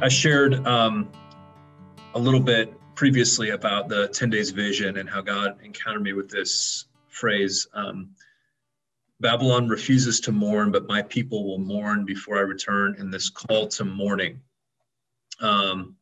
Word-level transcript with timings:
I 0.00 0.08
shared 0.08 0.64
um, 0.64 1.10
a 2.14 2.18
little 2.18 2.40
bit 2.40 2.72
previously 2.94 3.50
about 3.50 3.88
the 3.88 4.06
10 4.08 4.30
days 4.30 4.50
vision 4.50 4.96
and 4.96 5.10
how 5.10 5.22
God 5.22 5.58
encountered 5.64 6.02
me 6.02 6.12
with 6.12 6.30
this 6.30 6.86
phrase 7.08 7.66
um, 7.74 8.10
Babylon 9.20 9.68
refuses 9.68 10.20
to 10.20 10.32
mourn, 10.32 10.70
but 10.70 10.86
my 10.86 11.02
people 11.02 11.48
will 11.48 11.58
mourn 11.58 12.04
before 12.04 12.38
I 12.38 12.42
return, 12.42 12.94
in 13.00 13.10
this 13.10 13.28
call 13.28 13.66
to 13.68 13.84
mourning. 13.84 14.40
Um, 15.40 15.96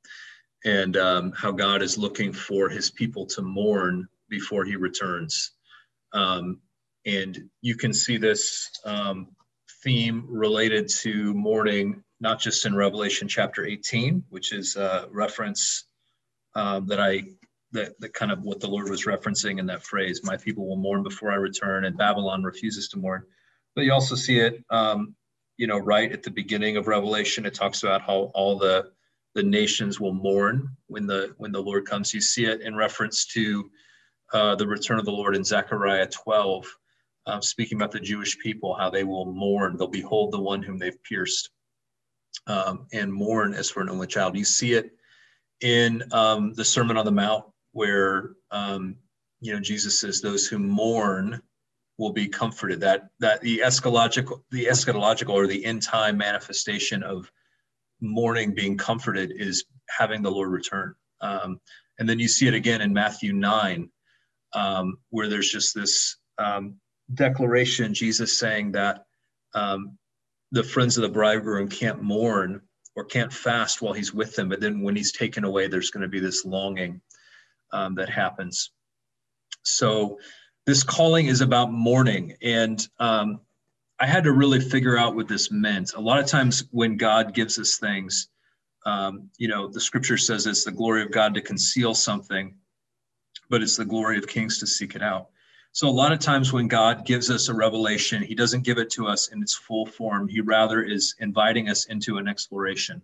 and 0.65 0.97
um, 0.99 1.33
how 1.33 1.53
God 1.53 1.81
is 1.81 1.97
looking 1.97 2.33
for 2.33 2.69
his 2.69 2.91
people 2.91 3.25
to 3.27 3.43
mourn 3.43 4.09
before 4.29 4.65
he 4.67 4.77
returns. 4.77 5.53
Um, 6.13 6.61
and 7.07 7.49
you 7.63 7.77
can 7.77 7.95
see 7.95 8.19
this 8.19 8.71
um, 8.85 9.29
theme 9.83 10.27
related 10.29 10.89
to 10.89 11.33
mourning, 11.33 12.03
not 12.21 12.41
just 12.41 12.65
in 12.67 12.75
Revelation 12.75 13.29
chapter 13.29 13.65
18, 13.65 14.25
which 14.29 14.53
is 14.53 14.77
a 14.77 15.09
reference 15.11 15.85
um, 16.55 16.87
that 16.87 17.01
I, 17.01 17.25
that, 17.73 17.99
that 18.01 18.15
kind 18.15 18.33
of 18.33 18.43
what 18.43 18.61
the 18.61 18.69
Lord 18.69 18.89
was 18.89 19.05
referencing 19.05 19.59
in 19.59 19.67
that 19.67 19.83
phrase, 19.83 20.23
my 20.25 20.37
people 20.37 20.67
will 20.67 20.77
mourn 20.77 21.03
before 21.03 21.33
I 21.33 21.37
return, 21.37 21.85
and 21.85 21.97
Babylon 21.97 22.43
refuses 22.43 22.89
to 22.89 22.99
mourn. 22.99 23.25
But 23.75 23.85
you 23.85 23.93
also 23.93 24.15
see 24.15 24.39
it, 24.39 24.65
um, 24.71 25.15
you 25.59 25.67
know, 25.67 25.79
right 25.79 26.11
at 26.11 26.23
the 26.23 26.31
beginning 26.31 26.77
of 26.77 26.87
Revelation, 26.87 27.45
it 27.45 27.55
talks 27.55 27.83
about 27.83 28.03
how 28.03 28.31
all 28.35 28.59
the 28.59 28.91
the 29.35 29.43
nations 29.43 30.01
will 30.01 30.15
mourn 30.15 30.67
when 30.87 31.07
the 31.07 31.35
when 31.37 31.53
the 31.53 31.61
Lord 31.61 31.85
comes. 31.85 32.15
You 32.15 32.23
see 32.23 32.47
it 32.47 32.63
in 32.63 32.75
reference 32.75 33.27
to 33.27 33.71
uh, 34.33 34.55
the 34.55 34.67
return 34.67 34.99
of 34.99 35.05
the 35.05 35.13
Lord 35.13 35.37
in 35.37 35.45
Zechariah 35.45 36.09
12, 36.09 36.67
um, 37.27 37.43
speaking 37.43 37.77
about 37.77 37.93
the 37.93 38.01
Jewish 38.01 38.39
people, 38.39 38.75
how 38.75 38.89
they 38.89 39.05
will 39.05 39.27
mourn. 39.27 39.77
They'll 39.77 39.89
behold 39.89 40.33
the 40.33 40.41
one 40.41 40.63
whom 40.63 40.79
they've 40.79 41.03
pierced 41.05 41.51
um, 42.47 42.87
and 42.93 43.13
mourn 43.13 43.55
as 43.55 43.71
for 43.71 43.81
an 43.81 43.91
only 43.91 44.07
child. 44.07 44.37
You 44.37 44.45
see 44.45 44.75
it 44.75 44.93
in 45.61 46.03
um, 46.13 46.53
the 46.55 46.65
Sermon 46.65 46.97
on 46.97 47.05
the 47.05 47.13
Mount, 47.13 47.45
where 47.73 48.33
um, 48.51 48.97
you 49.41 49.53
know 49.53 49.61
Jesus 49.61 50.01
says, 50.01 50.21
"Those 50.21 50.47
who 50.47 50.59
mourn 50.59 51.41
will 51.99 52.13
be 52.13 52.29
comforted." 52.29 52.81
That 52.81 53.09
that 53.21 53.41
the 53.41 53.63
eschatological, 53.65 54.43
the 54.51 54.67
eschatological 54.67 55.31
or 55.31 55.47
the 55.47 55.65
end 55.65 55.83
time 55.83 56.17
manifestation 56.17 57.03
of 57.03 57.31
mourning 58.01 58.55
being 58.55 58.77
comforted 58.77 59.33
is 59.37 59.65
having 59.89 60.23
the 60.23 60.31
Lord 60.31 60.51
return. 60.51 60.95
Um, 61.21 61.61
and 61.99 62.09
then 62.09 62.19
you 62.19 62.29
see 62.29 62.47
it 62.47 62.55
again 62.55 62.83
in 62.83 62.93
Matthew 62.93 63.33
9, 63.33 63.89
um, 64.55 64.99
where 65.11 65.29
there's 65.29 65.51
just 65.51 65.75
this 65.75 66.17
um, 66.39 66.77
declaration, 67.15 67.95
Jesus 67.95 68.39
saying 68.39 68.73
that 68.73 69.05
um, 69.55 69.97
the 70.53 70.63
friends 70.63 70.97
of 70.97 71.03
the 71.03 71.09
bridegroom 71.09 71.69
can't 71.69 72.03
mourn 72.03 72.61
or 72.95 73.05
can't 73.05 73.33
fast 73.33 73.83
while 73.83 73.93
he's 73.93 74.15
with 74.15 74.35
them. 74.35 74.49
But 74.49 74.61
then 74.61 74.81
when 74.81 74.97
he's 74.97 75.13
taken 75.13 75.45
away, 75.45 75.69
there's 75.69 75.91
going 75.91 76.03
to 76.03 76.09
be 76.09 76.21
this 76.21 76.45
longing 76.45 77.01
um, 77.73 77.95
that 77.97 78.09
happens. 78.09 78.71
So 79.63 80.19
this 80.65 80.83
calling 80.83 81.27
is 81.27 81.41
about 81.41 81.73
mourning. 81.73 82.35
And 82.43 82.87
um, 82.99 83.41
I 83.99 84.07
had 84.07 84.25
to 84.25 84.33
really 84.33 84.61
figure 84.61 84.97
out 84.97 85.15
what 85.15 85.29
this 85.29 85.51
meant. 85.51 85.95
A 85.95 86.01
lot 86.01 86.21
of 86.21 86.27
times 86.27 86.65
when 86.71 86.97
God 86.97 87.35
gives 87.35 87.59
us 87.59 87.79
things, 87.79 88.29
um, 88.85 89.31
you 89.37 89.49
know, 89.49 89.69
the 89.69 89.81
scripture 89.81 90.17
says 90.17 90.47
it's 90.47 90.65
the 90.65 90.71
glory 90.71 91.03
of 91.03 91.11
God 91.11 91.35
to 91.35 91.41
conceal 91.41 91.95
something, 91.95 92.55
but 93.51 93.63
it's 93.63 93.77
the 93.77 93.85
glory 93.85 94.17
of 94.17 94.27
kings 94.27 94.59
to 94.61 94.67
seek 94.67 94.95
it 94.95 95.03
out. 95.03 95.29
So 95.77 95.91
a 95.91 95.91
lot 95.91 96.11
of 96.11 96.21
times 96.21 96.55
when 96.55 96.69
God 96.69 97.05
gives 97.05 97.31
us 97.31 97.51
a 97.51 97.55
revelation, 97.55 98.23
he 98.23 98.35
doesn't 98.35 98.65
give 98.65 98.79
it 98.79 98.89
to 98.93 99.07
us 99.07 99.29
in 99.29 99.43
its 99.43 99.55
full 99.55 99.85
form. 99.85 100.27
He 100.27 100.41
rather 100.41 100.83
is 100.83 101.15
inviting 101.19 101.69
us 101.69 101.85
into 101.85 102.17
an 102.17 102.27
exploration. 102.27 103.03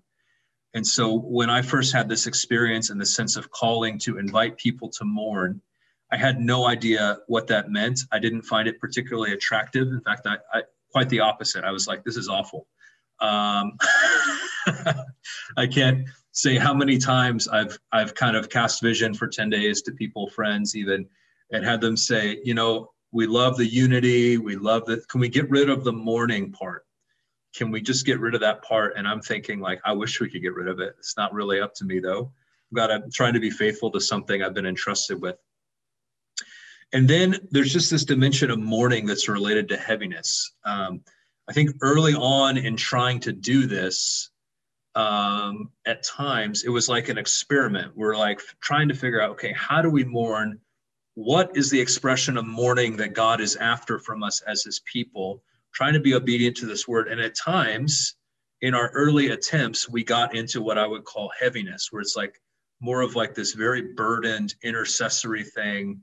And 0.73 0.87
so 0.87 1.13
when 1.19 1.51
I 1.51 1.61
first 1.61 1.93
had 1.93 2.09
this 2.09 2.27
experience 2.27 2.89
and 2.89 2.99
the 2.99 3.05
sense 3.05 3.37
of 3.37 3.51
calling 3.51 3.99
to 3.99 4.17
invite 4.17 4.57
people 4.57 4.89
to 4.89 5.05
mourn, 5.05 5.61
I 6.11 6.17
had 6.17 6.41
no 6.41 6.67
idea 6.67 7.19
what 7.27 7.47
that 7.49 7.71
meant. 7.71 8.05
I 8.11 8.19
didn't 8.19 8.41
find 8.41 8.67
it 8.67 8.81
particularly 8.81 9.35
attractive. 9.35 9.89
In 9.89 10.01
fact, 10.01 10.27
I, 10.27 10.39
I 10.51 10.63
quite 10.93 11.11
the 11.11 11.21
opposite. 11.21 11.65
I 11.65 11.73
was 11.73 11.87
like, 11.87 12.05
this 12.05 12.17
is 12.17 12.31
awful. 12.31 12.69
Um, 13.21 13.77
I 15.59 15.67
can't 15.71 16.09
say 16.31 16.57
how 16.57 16.73
many 16.73 16.97
times 16.97 17.49
I've 17.49 17.79
I've 17.93 18.15
kind 18.15 18.35
of 18.35 18.49
cast 18.49 18.81
vision 18.81 19.13
for 19.13 19.29
10 19.29 19.51
days 19.51 19.83
to 19.83 19.93
people, 19.93 20.31
friends, 20.31 20.75
even, 20.75 21.07
and 21.53 21.65
had 21.65 21.81
them 21.81 21.97
say, 21.97 22.41
you 22.45 22.55
know, 22.55 22.91
we 23.13 23.27
love 23.27 23.57
the 23.57 23.67
unity, 23.67 24.39
we 24.39 24.57
love 24.57 24.87
that. 24.87 25.07
Can 25.09 25.21
we 25.21 25.29
get 25.29 25.51
rid 25.51 25.69
of 25.69 25.85
the 25.85 25.93
mourning 25.93 26.51
part? 26.51 26.87
Can 27.55 27.71
we 27.71 27.83
just 27.83 28.07
get 28.07 28.19
rid 28.19 28.35
of 28.35 28.41
that 28.41 28.63
part? 28.63 28.95
And 28.97 29.07
I'm 29.07 29.21
thinking, 29.21 29.61
like, 29.61 29.81
I 29.85 29.93
wish 29.93 30.21
we 30.21 30.31
could 30.31 30.43
get 30.43 30.55
rid 30.55 30.69
of 30.69 30.81
it. 30.81 30.95
It's 30.99 31.17
not 31.17 31.35
really 31.35 31.61
up 31.61 31.75
to 31.75 31.85
me 31.85 32.01
though. 32.01 32.33
I've 32.73 32.77
got 32.77 32.87
to 32.87 33.03
trying 33.13 33.35
to 33.35 33.41
be 33.41 33.51
faithful 33.51 33.91
to 33.91 34.01
something 34.01 34.43
I've 34.43 34.55
been 34.55 34.67
entrusted 34.67 35.21
with. 35.21 35.37
And 36.95 37.09
then 37.09 37.37
there's 37.51 37.73
just 37.73 37.91
this 37.91 38.05
dimension 38.05 38.51
of 38.51 38.59
mourning 38.59 39.07
that's 39.07 39.29
related 39.29 39.69
to 39.69 39.77
heaviness. 39.77 40.53
Um, 40.65 41.03
I 41.49 41.53
think 41.53 41.77
early 41.83 42.15
on 42.15 42.57
in 42.57 42.77
trying 42.77 43.21
to 43.21 43.33
do 43.33 43.67
this, 43.67 44.31
um, 44.95 45.71
at 45.87 46.03
times 46.03 46.65
it 46.65 46.69
was 46.71 46.89
like 46.89 47.09
an 47.09 47.19
experiment. 47.19 47.97
We're 47.97 48.17
like 48.17 48.41
trying 48.61 48.89
to 48.89 48.95
figure 48.95 49.21
out, 49.21 49.31
okay, 49.33 49.53
how 49.53 49.83
do 49.83 49.91
we 49.91 50.05
mourn? 50.05 50.61
What 51.15 51.57
is 51.57 51.71
the 51.71 51.81
expression 51.81 52.37
of 52.37 52.47
mourning 52.47 52.97
that 52.97 53.13
God 53.13 53.41
is 53.41 53.57
after 53.57 53.99
from 53.99 54.23
us 54.23 54.41
as 54.43 54.63
his 54.63 54.81
people? 54.91 55.43
Trying 55.75 55.95
to 55.95 56.01
be 56.01 56.15
obedient 56.15 56.57
to 56.59 56.67
this 56.67 56.89
word. 56.89 57.09
And 57.09 57.21
at 57.21 57.35
times 57.35 58.17
in 58.61 58.75
our 58.75 58.91
early 58.91 59.31
attempts, 59.31 59.89
we 59.89 60.05
got 60.05 60.35
into 60.35 60.63
what 60.63 60.79
I 60.79 60.87
would 60.87 61.05
call 61.05 61.31
heaviness, 61.39 61.89
where 61.91 62.01
it's 62.01 62.17
like 62.17 62.41
more 62.81 63.03
of 63.03 63.15
like 63.15 63.35
this 63.35 63.53
very 63.53 63.95
burdened 63.95 64.55
intercessory 64.63 65.45
thing 65.45 66.03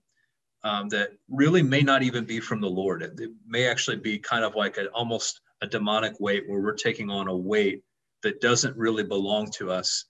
um, 0.63 0.89
that 0.89 1.11
really 1.29 1.63
may 1.63 1.81
not 1.81 2.03
even 2.03 2.25
be 2.25 2.39
from 2.39 2.61
the 2.61 2.69
Lord. 2.69 3.01
It, 3.01 3.19
it 3.19 3.31
may 3.47 3.67
actually 3.67 3.97
be 3.97 4.19
kind 4.19 4.43
of 4.43 4.55
like 4.55 4.77
a, 4.77 4.87
almost 4.87 5.41
a 5.61 5.67
demonic 5.67 6.19
weight 6.19 6.47
where 6.47 6.59
we're 6.59 6.73
taking 6.73 7.09
on 7.09 7.27
a 7.27 7.35
weight 7.35 7.83
that 8.23 8.41
doesn't 8.41 8.75
really 8.77 9.03
belong 9.03 9.49
to 9.51 9.71
us. 9.71 10.05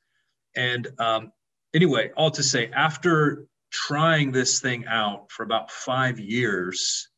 And 0.56 0.88
um, 1.00 1.32
anyway, 1.74 2.12
all 2.18 2.32
to 2.32 2.44
say, 2.44 2.72
after 2.74 3.46
trying 3.72 4.32
this 4.32 4.60
thing 4.60 4.86
out 4.88 5.32
for 5.32 5.44
about 5.44 5.72
five 5.72 6.20
years, 6.20 7.10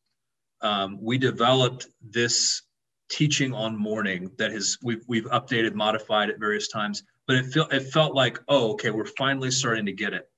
um, 0.62 0.98
we 1.02 1.18
developed 1.18 1.88
this 2.02 2.64
teaching 3.10 3.54
on 3.54 3.78
mourning 3.78 4.32
that 4.38 4.52
has 4.52 4.78
we've 4.84 5.04
we've 5.08 5.26
updated, 5.26 5.74
modified 5.74 6.30
at 6.30 6.40
various 6.40 6.68
times. 6.68 7.04
But 7.28 7.38
it 7.38 7.46
felt 7.54 7.74
it 7.74 7.92
felt 7.92 8.16
like, 8.16 8.40
oh, 8.48 8.74
okay, 8.74 8.90
we're 8.90 9.06
finally 9.06 9.52
starting 9.52 9.86
to 9.86 9.92
get 9.92 10.14
it. 10.14 10.30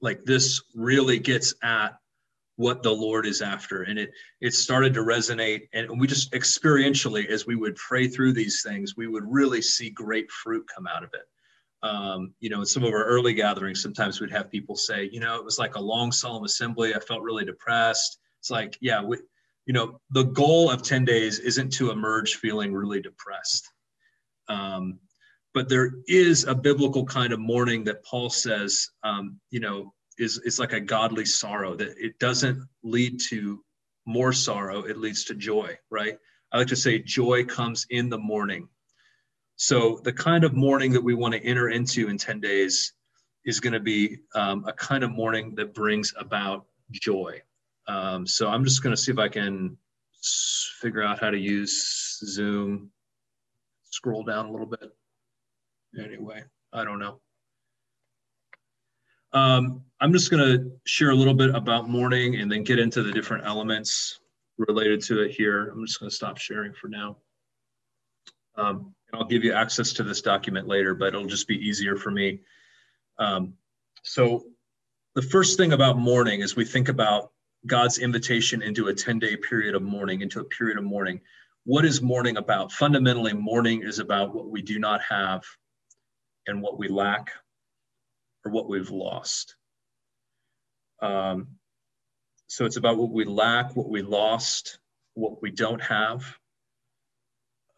Like 0.00 0.24
this 0.24 0.62
really 0.74 1.18
gets 1.18 1.54
at 1.62 1.96
what 2.56 2.82
the 2.82 2.92
Lord 2.92 3.26
is 3.26 3.42
after. 3.42 3.82
And 3.82 3.98
it 3.98 4.10
it 4.40 4.54
started 4.54 4.94
to 4.94 5.00
resonate. 5.00 5.68
And 5.72 6.00
we 6.00 6.06
just 6.06 6.32
experientially, 6.32 7.26
as 7.26 7.46
we 7.46 7.56
would 7.56 7.76
pray 7.76 8.08
through 8.08 8.32
these 8.32 8.62
things, 8.62 8.96
we 8.96 9.06
would 9.06 9.24
really 9.26 9.62
see 9.62 9.90
great 9.90 10.30
fruit 10.30 10.66
come 10.74 10.86
out 10.86 11.02
of 11.02 11.10
it. 11.14 11.22
Um, 11.82 12.34
you 12.40 12.50
know, 12.50 12.60
in 12.60 12.66
some 12.66 12.84
of 12.84 12.92
our 12.92 13.04
early 13.04 13.32
gatherings, 13.32 13.82
sometimes 13.82 14.20
we'd 14.20 14.30
have 14.30 14.50
people 14.50 14.76
say, 14.76 15.08
you 15.12 15.20
know, 15.20 15.36
it 15.36 15.44
was 15.44 15.58
like 15.58 15.76
a 15.76 15.80
long 15.80 16.12
solemn 16.12 16.44
assembly. 16.44 16.94
I 16.94 17.00
felt 17.00 17.22
really 17.22 17.44
depressed. 17.44 18.18
It's 18.38 18.50
like, 18.50 18.76
yeah, 18.80 19.02
we, 19.02 19.18
you 19.66 19.72
know, 19.72 20.00
the 20.10 20.24
goal 20.24 20.70
of 20.70 20.82
10 20.82 21.04
days 21.04 21.38
isn't 21.38 21.72
to 21.74 21.90
emerge 21.90 22.36
feeling 22.36 22.74
really 22.74 23.00
depressed. 23.00 23.70
Um, 24.48 24.98
but 25.54 25.68
there 25.68 25.94
is 26.06 26.44
a 26.44 26.54
biblical 26.54 27.04
kind 27.04 27.32
of 27.32 27.40
mourning 27.40 27.84
that 27.84 28.04
Paul 28.04 28.30
says, 28.30 28.90
um, 29.02 29.40
you 29.50 29.60
know, 29.60 29.92
is 30.20 30.38
is 30.44 30.58
like 30.58 30.72
a 30.72 30.80
godly 30.80 31.24
sorrow 31.24 31.74
that 31.74 31.96
it 31.98 32.18
doesn't 32.18 32.62
lead 32.82 33.18
to 33.18 33.64
more 34.06 34.32
sorrow 34.32 34.82
it 34.82 34.98
leads 34.98 35.24
to 35.24 35.34
joy 35.34 35.76
right 35.90 36.16
i 36.52 36.58
like 36.58 36.66
to 36.66 36.76
say 36.76 36.98
joy 36.98 37.44
comes 37.44 37.86
in 37.90 38.08
the 38.08 38.18
morning 38.18 38.68
so 39.62 40.00
the 40.04 40.12
kind 40.12 40.42
of 40.42 40.54
mourning 40.54 40.90
that 40.90 41.04
we 41.04 41.12
want 41.12 41.34
to 41.34 41.44
enter 41.44 41.68
into 41.68 42.08
in 42.08 42.16
10 42.16 42.40
days 42.40 42.94
is 43.44 43.60
going 43.60 43.74
to 43.74 43.80
be 43.80 44.16
um, 44.34 44.64
a 44.66 44.72
kind 44.72 45.04
of 45.04 45.10
mourning 45.10 45.54
that 45.54 45.74
brings 45.74 46.14
about 46.18 46.64
joy 46.92 47.38
um, 47.86 48.26
so 48.26 48.48
i'm 48.48 48.64
just 48.64 48.82
going 48.82 48.94
to 48.94 49.00
see 49.00 49.12
if 49.12 49.18
i 49.18 49.28
can 49.28 49.76
figure 50.80 51.02
out 51.02 51.20
how 51.20 51.28
to 51.28 51.36
use 51.36 52.18
zoom 52.24 52.90
scroll 53.84 54.22
down 54.22 54.46
a 54.46 54.50
little 54.50 54.66
bit 54.66 54.90
anyway 56.02 56.42
i 56.72 56.82
don't 56.82 56.98
know 56.98 57.20
um, 59.32 59.84
I'm 60.00 60.12
just 60.12 60.28
going 60.28 60.42
to 60.42 60.72
share 60.86 61.10
a 61.10 61.14
little 61.14 61.34
bit 61.34 61.54
about 61.54 61.88
mourning 61.88 62.40
and 62.40 62.50
then 62.50 62.64
get 62.64 62.80
into 62.80 63.00
the 63.00 63.12
different 63.12 63.46
elements 63.46 64.18
related 64.58 65.00
to 65.02 65.22
it 65.22 65.30
here. 65.30 65.68
I'm 65.68 65.86
just 65.86 66.00
going 66.00 66.10
to 66.10 66.16
stop 66.16 66.36
sharing 66.36 66.72
for 66.72 66.88
now. 66.88 67.16
Um, 68.56 68.92
I'll 69.12 69.24
give 69.24 69.44
you 69.44 69.52
access 69.52 69.92
to 69.94 70.02
this 70.02 70.22
document 70.22 70.68
later, 70.68 70.94
but 70.94 71.08
it'll 71.08 71.26
just 71.26 71.48
be 71.48 71.56
easier 71.56 71.96
for 71.96 72.10
me. 72.10 72.40
Um, 73.18 73.54
so 74.02 74.44
the 75.14 75.22
first 75.22 75.56
thing 75.56 75.72
about 75.72 75.98
mourning 75.98 76.40
is 76.40 76.56
we 76.56 76.64
think 76.64 76.88
about 76.88 77.32
God's 77.66 77.98
invitation 77.98 78.62
into 78.62 78.88
a 78.88 78.94
10 78.94 79.18
day 79.18 79.36
period 79.36 79.74
of 79.74 79.82
mourning, 79.82 80.22
into 80.22 80.40
a 80.40 80.44
period 80.44 80.78
of 80.78 80.84
mourning. 80.84 81.20
What 81.64 81.84
is 81.84 82.00
mourning 82.00 82.36
about? 82.36 82.72
Fundamentally, 82.72 83.32
mourning 83.32 83.82
is 83.82 83.98
about 83.98 84.34
what 84.34 84.48
we 84.48 84.62
do 84.62 84.78
not 84.78 85.02
have 85.02 85.44
and 86.46 86.62
what 86.62 86.78
we 86.78 86.88
lack 86.88 87.32
or 88.44 88.52
what 88.52 88.68
we've 88.68 88.90
lost. 88.90 89.56
Um, 91.02 91.48
so 92.46 92.64
it's 92.64 92.76
about 92.76 92.96
what 92.96 93.10
we 93.10 93.24
lack, 93.24 93.76
what 93.76 93.88
we 93.88 94.02
lost, 94.02 94.78
what 95.14 95.42
we 95.42 95.50
don't 95.50 95.82
have. 95.82 96.24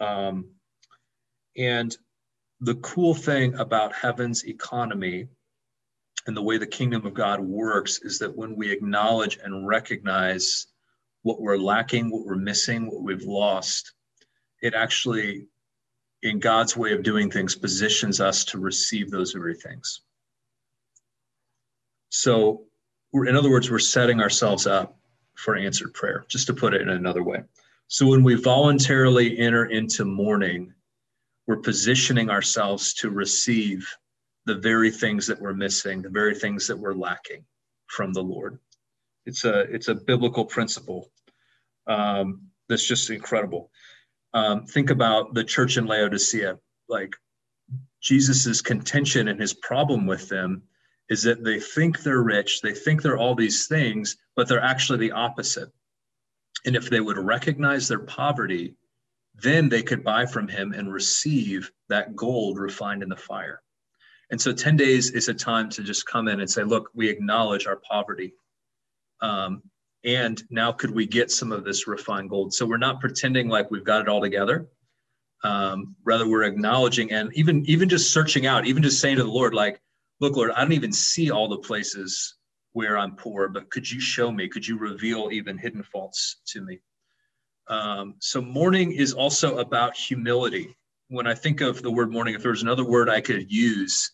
Um, 0.01 0.51
and 1.57 1.97
the 2.61 2.77
cool 2.77 3.15
thing 3.15 3.55
about 3.55 3.93
heaven's 3.93 4.45
economy 4.45 5.29
and 6.27 6.37
the 6.37 6.43
way 6.43 6.59
the 6.59 6.67
kingdom 6.67 7.05
of 7.05 7.15
God 7.15 7.41
works 7.41 8.01
is 8.03 8.19
that 8.21 8.37
when 8.37 8.55
we 8.55 8.71
acknowledge 8.71 9.39
and 9.43 9.67
recognize 9.67 10.69
what 11.23 11.41
we're 11.41 11.57
lacking, 11.57 12.11
what 12.11 12.25
we're 12.25 12.37
missing, 12.37 12.87
what 12.87 13.03
we've 13.03 13.25
lost, 13.25 13.93
it 14.63 14.75
actually, 14.75 15.49
in 16.23 16.39
God's 16.39 16.77
way 16.77 16.93
of 16.93 17.03
doing 17.03 17.31
things, 17.31 17.57
positions 17.57 18.21
us 18.21 18.45
to 18.47 18.59
receive 18.59 19.11
those 19.11 19.33
very 19.33 19.57
things. 19.57 20.03
So, 22.11 22.65
in 23.13 23.35
other 23.35 23.51
words, 23.51 23.71
we're 23.71 23.81
setting 23.81 24.21
ourselves 24.21 24.67
up 24.67 24.97
for 25.35 25.57
answered 25.57 25.95
prayer, 25.95 26.25
just 26.29 26.47
to 26.47 26.55
put 26.55 26.75
it 26.75 26.83
in 26.83 26.91
another 26.91 27.25
way. 27.25 27.43
So, 27.89 28.07
when 28.07 28.23
we 28.23 28.35
voluntarily 28.35 29.37
enter 29.39 29.67
into 29.67 30.05
mourning, 30.05 30.73
we're 31.47 31.57
positioning 31.57 32.31
ourselves 32.31 32.95
to 32.95 33.11
receive 33.11 33.89
the 34.47 34.55
very 34.57 34.91
things 34.91 35.27
that 35.27 35.41
we're 35.41 35.55
missing, 35.55 36.03
the 36.03 36.09
very 36.09 36.35
things 36.35 36.67
that 36.67 36.79
we're 36.79 36.95
lacking 36.95 37.45
from 37.87 38.13
the 38.13 38.23
Lord. 38.23 38.59
It's 39.27 39.45
a 39.45 39.61
it's 39.61 39.89
a 39.89 39.95
biblical 39.95 40.45
principle 40.45 41.11
um, 41.87 42.43
that's 42.69 42.87
just 42.87 43.11
incredible. 43.11 43.71
Um, 44.35 44.67
think 44.67 44.91
about 44.91 45.35
the 45.35 45.45
church 45.45 45.77
in 45.77 45.87
Laodicea. 45.87 46.59
Like 46.89 47.15
Jesus's 48.01 48.61
contention 48.63 49.29
and 49.29 49.41
his 49.41 49.55
problem 49.55 50.07
with 50.07 50.29
them 50.29 50.63
is 51.09 51.23
that 51.23 51.45
they 51.45 51.61
think 51.61 52.01
they're 52.01 52.23
rich, 52.23 52.61
they 52.63 52.73
think 52.73 53.03
they're 53.03 53.19
all 53.19 53.35
these 53.35 53.67
things, 53.67 54.17
but 54.35 54.49
they're 54.49 54.63
actually 54.63 54.99
the 54.99 55.13
opposite. 55.13 55.71
And 56.65 56.75
if 56.75 56.89
they 56.89 57.01
would 57.01 57.19
recognize 57.19 57.87
their 57.87 58.01
poverty, 58.01 58.75
then 59.35 59.69
they 59.69 59.83
could 59.83 60.05
buy 60.05 60.27
from 60.27 60.49
him 60.49 60.73
and 60.73 60.93
receive 60.93 61.71
that 61.89 62.15
gold 62.15 62.59
refined 62.59 63.03
in 63.03 63.09
the 63.09 63.17
fire. 63.17 63.63
And 64.31 64.41
so 64.41 64.53
10 64.53 64.77
days 64.77 65.11
is 65.11 65.29
a 65.29 65.35
time 65.35 65.69
to 65.71 65.83
just 65.83 66.07
come 66.07 66.29
in 66.29 66.41
and 66.41 66.51
say, 66.51 66.65
look, 66.65 66.91
we 66.95 67.09
acknowledge 67.09 67.67
our 67.67 67.77
poverty. 67.77 68.35
Um, 69.21 69.63
and 70.05 70.43
now 70.51 70.73
could 70.73 70.91
we 70.91 71.07
get 71.07 71.31
some 71.31 71.53
of 71.53 71.65
this 71.65 71.87
refined 71.87 72.31
gold? 72.31 72.53
So 72.55 72.67
we're 72.67 72.79
not 72.79 73.01
pretending 73.01 73.49
like 73.49 73.71
we've 73.71 73.85
got 73.85 74.01
it 74.01 74.09
all 74.09 74.21
together. 74.21 74.69
Um, 75.45 75.97
rather, 76.05 76.29
we're 76.29 76.45
acknowledging 76.45 77.13
and 77.13 77.31
even 77.35 77.65
even 77.67 77.89
just 77.89 78.13
searching 78.13 78.47
out, 78.47 78.67
even 78.67 78.83
just 78.83 79.01
saying 79.01 79.17
to 79.17 79.25
the 79.25 79.31
Lord, 79.31 79.55
like, 79.55 79.81
look, 80.21 80.37
Lord, 80.37 80.53
I 80.53 80.63
don't 80.63 80.73
even 80.73 80.93
see 80.93 81.31
all 81.31 81.49
the 81.49 81.59
places 81.59 82.37
where 82.73 82.97
I'm 82.97 83.17
poor, 83.17 83.49
but 83.49 83.71
could 83.71 83.91
you 83.91 84.01
show 84.01 84.31
me? 84.31 84.49
Could 84.49 84.67
you 84.67 84.79
reveal 84.79 85.31
even 85.33 85.59
hidden 85.59 85.83
faults 85.83 86.41
to 86.49 86.63
me? 86.63 86.81
Um, 87.73 88.17
so 88.19 88.43
mourning 88.43 88.93
is 88.93 89.15
also 89.15 89.57
about 89.57 89.97
humility. 89.97 90.77
When 91.09 91.27
I 91.27 91.35
think 91.35 91.63
of 91.63 91.81
the 91.81 91.91
word 91.91 92.13
mourning, 92.13 92.35
if 92.35 92.43
there's 92.43 92.63
another 92.63 92.85
word 92.85 93.09
I 93.09 93.23
could 93.23 93.51
use 93.51 94.13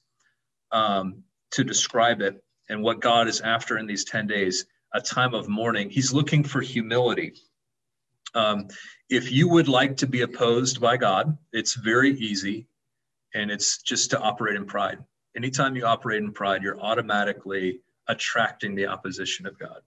um, 0.71 1.25
to 1.51 1.65
describe 1.65 2.21
it 2.21 2.41
and 2.69 2.85
what 2.85 3.01
God 3.01 3.27
is 3.27 3.41
after 3.41 3.77
in 3.77 3.87
these 3.89 4.05
10 4.05 4.29
days, 4.29 4.65
a 4.95 5.01
time 5.01 5.35
of 5.35 5.49
mourning. 5.49 5.91
He's 5.91 6.13
looking 6.13 6.45
for 6.45 6.61
humility. 6.61 7.35
Um, 8.33 8.69
if 9.11 9.33
you 9.33 9.49
would 9.49 9.67
like 9.67 9.97
to 9.97 10.07
be 10.07 10.23
opposed 10.23 10.81
by 10.81 10.97
God, 10.97 11.37
it's 11.53 11.75
very 11.75 12.13
easy, 12.13 12.69
and 13.35 13.51
it's 13.51 13.83
just 13.83 14.11
to 14.11 14.21
operate 14.21 14.55
in 14.55 14.67
pride. 14.67 14.99
Anytime 15.37 15.75
you 15.75 15.85
operate 15.85 16.23
in 16.23 16.33
pride, 16.33 16.63
you're 16.63 16.81
automatically 16.81 17.81
attracting 18.07 18.77
the 18.77 18.87
opposition 18.87 19.47
of 19.47 19.59
God. 19.59 19.81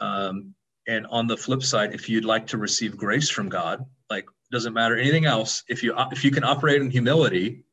Um, 0.00 0.54
and 0.88 1.06
on 1.08 1.26
the 1.26 1.36
flip 1.36 1.62
side, 1.62 1.94
if 1.94 2.08
you'd 2.08 2.24
like 2.24 2.46
to 2.48 2.56
receive 2.56 2.96
grace 2.96 3.28
from 3.28 3.50
God, 3.50 3.84
like 4.10 4.26
doesn't 4.50 4.72
matter 4.72 4.96
anything 4.96 5.26
else, 5.26 5.62
if 5.68 5.82
you 5.82 5.94
if 6.10 6.24
you 6.24 6.30
can 6.30 6.44
operate 6.44 6.80
in 6.80 6.90
humility, 6.90 7.64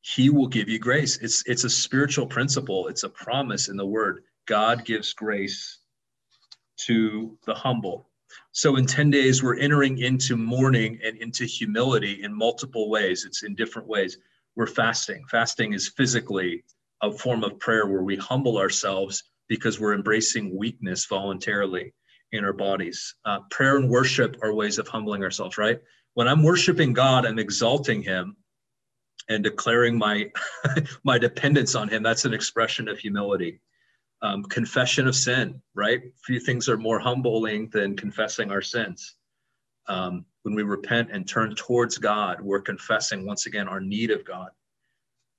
he 0.00 0.28
will 0.28 0.48
give 0.48 0.68
you 0.68 0.80
grace. 0.80 1.16
It's 1.18 1.44
it's 1.46 1.64
a 1.64 1.70
spiritual 1.70 2.26
principle. 2.26 2.88
It's 2.88 3.04
a 3.04 3.08
promise 3.08 3.68
in 3.68 3.76
the 3.76 3.86
word. 3.86 4.24
God 4.46 4.84
gives 4.84 5.12
grace 5.12 5.78
to 6.86 7.38
the 7.46 7.54
humble. 7.54 8.10
So 8.52 8.76
in 8.76 8.86
10 8.86 9.10
days, 9.10 9.42
we're 9.42 9.58
entering 9.58 9.98
into 9.98 10.36
mourning 10.36 10.98
and 11.04 11.16
into 11.18 11.44
humility 11.44 12.22
in 12.22 12.36
multiple 12.36 12.90
ways. 12.90 13.24
It's 13.24 13.44
in 13.44 13.54
different 13.54 13.88
ways. 13.88 14.18
We're 14.56 14.66
fasting. 14.66 15.24
Fasting 15.30 15.74
is 15.74 15.88
physically 15.88 16.64
a 17.02 17.12
form 17.12 17.44
of 17.44 17.58
prayer 17.58 17.86
where 17.86 18.02
we 18.02 18.16
humble 18.16 18.58
ourselves 18.58 19.24
because 19.48 19.78
we're 19.78 19.94
embracing 19.94 20.56
weakness 20.56 21.06
voluntarily 21.06 21.92
in 22.32 22.44
our 22.44 22.52
bodies. 22.52 23.14
Uh, 23.24 23.40
prayer 23.50 23.76
and 23.76 23.88
worship 23.88 24.36
are 24.42 24.54
ways 24.54 24.78
of 24.78 24.88
humbling 24.88 25.22
ourselves, 25.22 25.58
right? 25.58 25.80
When 26.14 26.28
I'm 26.28 26.42
worshiping 26.42 26.92
God, 26.92 27.26
I'm 27.26 27.38
exalting 27.38 28.02
Him 28.02 28.36
and 29.28 29.42
declaring 29.42 29.98
my 29.98 30.30
my 31.04 31.18
dependence 31.18 31.74
on 31.74 31.88
him. 31.88 32.02
That's 32.02 32.24
an 32.24 32.34
expression 32.34 32.88
of 32.88 32.98
humility. 32.98 33.60
Um, 34.22 34.44
confession 34.44 35.06
of 35.06 35.14
sin 35.14 35.60
right? 35.74 36.02
Few 36.24 36.40
things 36.40 36.68
are 36.68 36.78
more 36.78 36.98
humbling 36.98 37.68
than 37.70 37.96
confessing 37.96 38.50
our 38.50 38.62
sins. 38.62 39.14
Um, 39.88 40.24
when 40.42 40.54
we 40.54 40.62
repent 40.62 41.10
and 41.12 41.28
turn 41.28 41.54
towards 41.54 41.98
god 41.98 42.40
we're 42.40 42.60
confessing 42.60 43.26
once 43.26 43.46
again 43.46 43.68
our 43.68 43.80
need 43.80 44.10
of 44.10 44.24
god. 44.24 44.50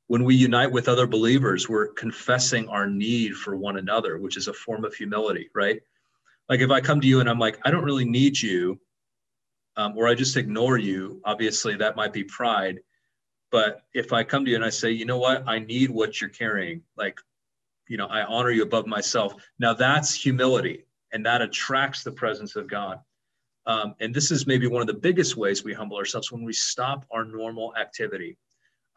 When 0.08 0.24
we 0.24 0.36
unite 0.36 0.72
with 0.72 0.88
other 0.88 1.08
believers 1.08 1.68
we're 1.68 1.94
confessing 1.94 2.70
our 2.70 2.88
need 2.88 3.36
for 3.36 3.56
one 3.56 3.78
another 3.78 4.18
which 4.20 4.38
is 4.38 4.48
a 4.48 4.54
form 4.54 4.86
of 4.86 4.94
humility 4.94 5.50
right 5.56 5.82
like 6.50 6.60
if 6.60 6.72
i 6.72 6.80
come 6.82 7.02
to 7.02 7.08
you 7.08 7.20
and 7.20 7.30
i'm 7.30 7.40
like 7.40 7.60
i 7.66 7.72
don't 7.72 7.84
really 7.84 8.06
need 8.06 8.40
you 8.40 8.80
um, 9.76 9.98
or 9.98 10.08
i 10.08 10.16
just 10.16 10.38
ignore 10.38 10.78
you 10.78 11.22
obviously 11.26 11.76
that 11.76 11.96
might 11.96 12.14
be 12.14 12.24
pride 12.24 12.80
but 13.52 13.84
if 13.94 14.12
I 14.12 14.24
come 14.24 14.44
to 14.46 14.52
you 14.52 14.58
and 14.58 14.66
I 14.66 14.70
say, 14.70 14.92
you 14.92 15.06
know 15.06 15.18
what, 15.18 15.44
I 15.48 15.60
need 15.60 15.90
what 15.90 16.20
you're 16.20 16.30
carrying, 16.30 16.82
like, 16.98 17.20
you 17.88 17.98
know, 17.98 18.08
I 18.08 18.24
honor 18.24 18.52
you 18.52 18.64
above 18.64 18.88
myself. 18.88 19.34
Now 19.60 19.74
that's 19.74 20.14
humility 20.14 20.84
and 21.14 21.26
that 21.26 21.42
attracts 21.42 22.04
the 22.04 22.12
presence 22.12 22.56
of 22.58 22.68
God. 22.68 23.00
Um, 23.66 23.96
and 24.00 24.14
this 24.14 24.32
is 24.32 24.48
maybe 24.48 24.68
one 24.68 24.82
of 24.82 24.88
the 24.88 24.94
biggest 24.94 25.38
ways 25.38 25.64
we 25.64 25.74
humble 25.74 25.98
ourselves 25.98 26.32
when 26.32 26.44
we 26.44 26.54
stop 26.54 27.06
our 27.12 27.24
normal 27.24 27.74
activity. 27.78 28.38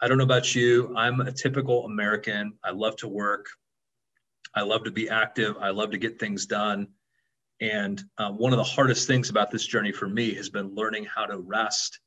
I 0.01 0.09
don't 0.09 0.19
know 0.19 0.25
about 0.25 0.55
you. 0.55 0.95
I'm 0.97 1.21
a 1.21 1.31
typical 1.31 1.85
American. 1.85 2.55
I 2.65 2.71
love 2.71 2.97
to 2.97 3.09
work. 3.09 3.47
I 4.55 4.63
love 4.63 4.83
to 4.85 4.91
be 4.91 5.09
active. 5.09 5.57
I 5.61 5.71
love 5.71 5.91
to 5.91 5.99
get 5.99 6.19
things 6.19 6.47
done. 6.47 6.89
And 7.61 8.03
uh, 8.19 8.31
one 8.31 8.53
of 8.53 8.57
the 8.57 8.65
hardest 8.65 9.07
things 9.07 9.29
about 9.29 9.51
this 9.51 9.67
journey 9.67 9.93
for 9.93 10.09
me 10.09 10.35
has 10.35 10.49
been 10.49 10.75
learning 10.75 11.05
how 11.05 11.27
to 11.27 11.39
rest 11.39 12.01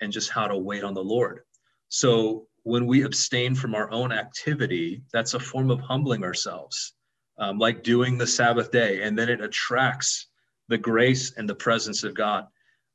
and 0.00 0.12
just 0.12 0.30
how 0.30 0.46
to 0.46 0.56
wait 0.56 0.82
on 0.82 0.94
the 0.94 1.04
Lord. 1.04 1.40
So 1.88 2.46
when 2.62 2.86
we 2.86 3.02
abstain 3.04 3.54
from 3.54 3.74
our 3.74 3.90
own 3.90 4.12
activity, 4.12 5.02
that's 5.12 5.34
a 5.34 5.40
form 5.40 5.70
of 5.70 5.80
humbling 5.80 6.24
ourselves, 6.24 6.94
um, 7.38 7.58
like 7.58 7.82
doing 7.82 8.16
the 8.16 8.26
Sabbath 8.26 8.70
day, 8.70 9.02
and 9.02 9.18
then 9.18 9.28
it 9.28 9.42
attracts 9.42 10.28
the 10.68 10.78
grace 10.78 11.34
and 11.36 11.48
the 11.48 11.54
presence 11.54 12.02
of 12.04 12.14
God. 12.14 12.46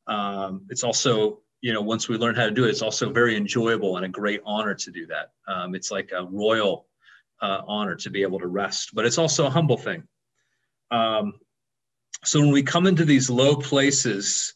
Um, 0.07 0.65
it's 0.69 0.83
also, 0.83 1.41
you 1.61 1.71
know, 1.71 1.81
once 1.81 2.09
we 2.09 2.17
learn 2.17 2.33
how 2.33 2.45
to 2.45 2.51
do 2.51 2.65
it, 2.65 2.69
it's 2.69 2.81
also 2.81 3.11
very 3.11 3.37
enjoyable 3.37 3.97
and 3.97 4.05
a 4.05 4.09
great 4.09 4.41
honor 4.43 4.73
to 4.73 4.91
do 4.91 5.05
that. 5.05 5.31
Um, 5.47 5.75
it's 5.75 5.91
like 5.91 6.11
a 6.11 6.25
royal 6.25 6.87
uh, 7.41 7.61
honor 7.67 7.95
to 7.97 8.09
be 8.09 8.23
able 8.23 8.39
to 8.39 8.47
rest, 8.47 8.89
but 8.95 9.05
it's 9.05 9.19
also 9.19 9.45
a 9.45 9.51
humble 9.51 9.77
thing. 9.77 10.03
Um, 10.89 11.33
so 12.23 12.39
when 12.41 12.51
we 12.51 12.63
come 12.63 12.85
into 12.87 13.05
these 13.05 13.29
low 13.29 13.55
places, 13.55 14.53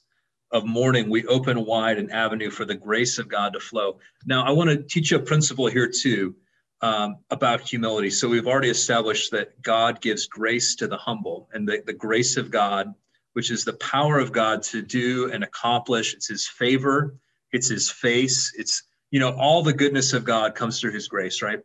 of 0.53 0.65
mourning, 0.65 1.09
we 1.09 1.25
open 1.25 1.65
wide 1.65 1.97
an 1.97 2.11
avenue 2.11 2.51
for 2.51 2.63
the 2.63 2.75
grace 2.75 3.17
of 3.17 3.27
God 3.27 3.53
to 3.53 3.59
flow. 3.59 3.97
Now, 4.25 4.45
I 4.45 4.51
want 4.51 4.69
to 4.69 4.77
teach 4.83 5.09
you 5.09 5.17
a 5.17 5.21
principle 5.21 5.65
here 5.65 5.89
too 5.89 6.35
um, 6.81 7.17
about 7.31 7.61
humility. 7.61 8.11
So 8.11 8.29
we've 8.29 8.45
already 8.45 8.69
established 8.69 9.31
that 9.31 9.59
God 9.63 9.99
gives 9.99 10.27
grace 10.27 10.75
to 10.75 10.87
the 10.87 10.97
humble, 10.97 11.49
and 11.53 11.67
the, 11.67 11.81
the 11.85 11.93
grace 11.93 12.37
of 12.37 12.51
God, 12.51 12.93
which 13.33 13.49
is 13.49 13.65
the 13.65 13.73
power 13.73 14.19
of 14.19 14.31
God 14.31 14.61
to 14.63 14.83
do 14.83 15.31
and 15.31 15.43
accomplish, 15.43 16.13
it's 16.13 16.27
His 16.27 16.47
favor, 16.47 17.15
it's 17.51 17.69
His 17.69 17.89
face, 17.89 18.53
it's 18.55 18.83
you 19.09 19.19
know 19.19 19.31
all 19.31 19.63
the 19.63 19.73
goodness 19.73 20.13
of 20.13 20.23
God 20.23 20.53
comes 20.53 20.79
through 20.79 20.91
His 20.91 21.07
grace, 21.07 21.41
right? 21.41 21.61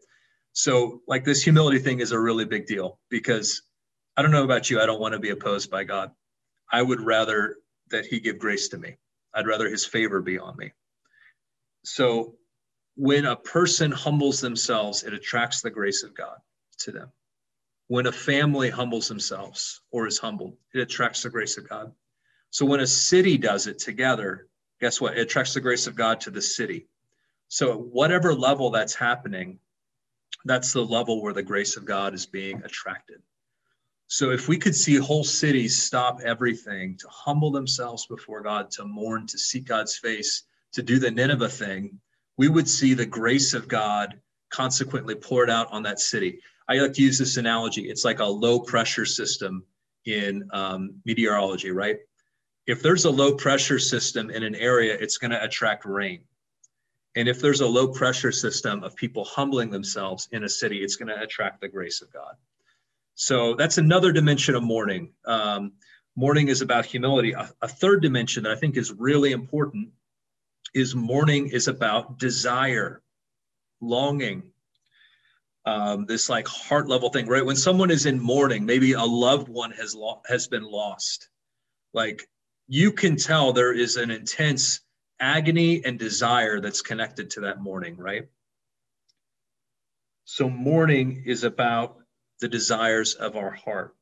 So 0.52 1.02
like 1.07 1.25
this 1.25 1.43
humility 1.43 1.78
thing 1.78 2.00
is 2.00 2.12
a 2.12 2.19
really 2.19 2.47
big 2.47 2.67
deal 2.67 2.99
because 3.11 3.62
I 4.19 4.23
don't 4.23 4.33
know 4.33 4.43
about 4.43 4.69
you, 4.69 4.81
I 4.81 4.87
don't 4.87 4.99
want 5.01 5.13
to 5.13 5.21
be 5.21 5.31
opposed 5.31 5.71
by 5.71 5.85
God. 5.85 6.11
I 6.73 6.83
would 6.83 7.01
rather 7.01 7.59
that 7.91 8.05
he 8.05 8.19
give 8.19 8.41
grace 8.41 8.67
to 8.71 8.77
me. 8.77 8.97
I'd 9.33 9.47
rather 9.47 9.69
his 9.69 9.87
favor 9.87 10.21
be 10.21 10.41
on 10.41 10.57
me. 10.57 10.73
So 11.85 12.35
when 12.97 13.27
a 13.27 13.37
person 13.37 13.93
humbles 13.93 14.41
themselves, 14.41 15.05
it 15.05 15.15
attracts 15.15 15.63
the 15.63 15.71
grace 15.71 16.03
of 16.03 16.17
God 16.17 16.37
to 16.79 16.91
them. 16.91 17.13
When 17.87 18.09
a 18.09 18.13
family 18.13 18.71
humbles 18.71 19.07
themselves 19.07 19.83
or 19.93 20.09
is 20.09 20.19
humbled, 20.19 20.57
it 20.75 20.81
attracts 20.81 21.23
the 21.23 21.31
grace 21.31 21.57
of 21.57 21.69
God. 21.69 21.93
So 22.51 22.67
when 22.67 22.81
a 22.81 22.89
city 22.89 23.39
does 23.39 23.69
it 23.69 23.79
together, 23.79 24.49
guess 24.81 25.01
what? 25.01 25.17
It 25.17 25.21
attracts 25.21 25.55
the 25.55 25.61
grace 25.61 25.87
of 25.87 25.95
God 25.95 26.21
to 26.23 26.33
the 26.33 26.43
city. 26.43 26.89
So, 27.47 27.71
at 27.71 27.81
whatever 27.81 28.35
level 28.35 28.71
that's 28.71 28.97
happening, 28.97 29.61
that's 30.45 30.73
the 30.73 30.85
level 30.85 31.23
where 31.23 31.33
the 31.33 31.43
grace 31.43 31.77
of 31.77 31.85
God 31.85 32.15
is 32.15 32.27
being 32.27 32.63
attracted. 32.65 33.23
So, 34.11 34.31
if 34.31 34.49
we 34.49 34.57
could 34.57 34.75
see 34.75 34.97
whole 34.97 35.23
cities 35.23 35.81
stop 35.81 36.21
everything 36.23 36.97
to 36.97 37.09
humble 37.09 37.50
themselves 37.50 38.07
before 38.07 38.41
God, 38.41 38.71
to 38.73 38.85
mourn, 38.85 39.27
to 39.27 39.38
seek 39.38 39.67
God's 39.67 39.99
face, 39.99 40.45
to 40.73 40.83
do 40.83 40.99
the 40.99 41.11
Nineveh 41.11 41.49
thing, 41.50 42.00
we 42.38 42.49
would 42.49 42.69
see 42.69 42.95
the 42.95 43.05
grace 43.05 43.53
of 43.53 43.69
God 43.69 44.19
consequently 44.50 45.15
poured 45.15 45.50
out 45.50 45.71
on 45.71 45.83
that 45.83 46.00
city. 46.00 46.41
I 46.69 46.77
like 46.79 46.95
to 46.95 47.03
use 47.03 47.19
this 47.19 47.37
analogy. 47.37 47.91
It's 47.91 48.05
like 48.05 48.21
a 48.21 48.25
low 48.25 48.61
pressure 48.61 49.05
system 49.05 49.65
in 50.07 50.49
um, 50.53 50.95
meteorology, 51.05 51.71
right? 51.71 51.99
If 52.67 52.83
there's 52.83 53.05
a 53.05 53.11
low 53.11 53.35
pressure 53.35 53.79
system 53.79 54.31
in 54.31 54.43
an 54.43 54.55
area, 54.55 54.97
it's 54.99 55.19
going 55.19 55.33
to 55.33 55.43
attract 55.43 55.85
rain. 55.85 56.21
And 57.15 57.29
if 57.29 57.41
there's 57.41 57.61
a 57.61 57.67
low 57.67 57.88
pressure 57.88 58.33
system 58.33 58.85
of 58.85 58.97
people 58.97 59.25
humbling 59.25 59.71
themselves 59.71 60.29
in 60.33 60.45
a 60.45 60.49
city, 60.49 60.83
it's 60.83 60.97
going 60.97 61.09
to 61.09 61.21
attract 61.21 61.61
the 61.61 61.69
grace 61.69 62.00
of 62.00 62.12
God. 62.12 62.35
So 63.21 63.55
that's 63.55 63.79
another 63.79 64.13
dimension 64.13 64.55
of 64.55 64.63
mourning. 64.63 65.13
Um, 65.25 65.73
mourning 66.15 66.47
is 66.47 66.63
about 66.63 66.87
humility. 66.87 67.33
A, 67.33 67.51
a 67.61 67.67
third 67.67 68.01
dimension 68.01 68.45
that 68.45 68.53
I 68.53 68.55
think 68.55 68.77
is 68.77 68.93
really 68.93 69.33
important 69.33 69.89
is 70.73 70.95
mourning 70.95 71.49
is 71.49 71.67
about 71.67 72.21
desire, 72.21 73.03
longing, 73.81 74.53
um, 75.67 76.07
this 76.07 76.29
like 76.29 76.47
heart 76.47 76.87
level 76.87 77.11
thing, 77.11 77.27
right? 77.27 77.45
When 77.45 77.57
someone 77.57 77.91
is 77.91 78.07
in 78.07 78.21
mourning, 78.21 78.65
maybe 78.65 78.93
a 78.93 79.03
loved 79.03 79.49
one 79.49 79.73
has 79.73 79.97
lo- 79.97 80.23
has 80.29 80.47
been 80.47 80.63
lost, 80.63 81.29
like 81.93 82.23
you 82.69 82.93
can 82.93 83.17
tell 83.17 83.53
there 83.53 83.73
is 83.73 83.97
an 83.97 84.13
intense 84.13 84.79
agony 85.19 85.85
and 85.85 85.99
desire 85.99 86.61
that's 86.61 86.83
connected 86.83 87.31
to 87.31 87.41
that 87.41 87.61
mourning, 87.61 87.97
right? 87.97 88.29
So 90.25 90.49
mourning 90.49 91.25
is 91.27 91.43
about 91.43 91.99
the 92.40 92.49
desires 92.49 93.14
of 93.14 93.37
our 93.37 93.50
heart. 93.50 93.95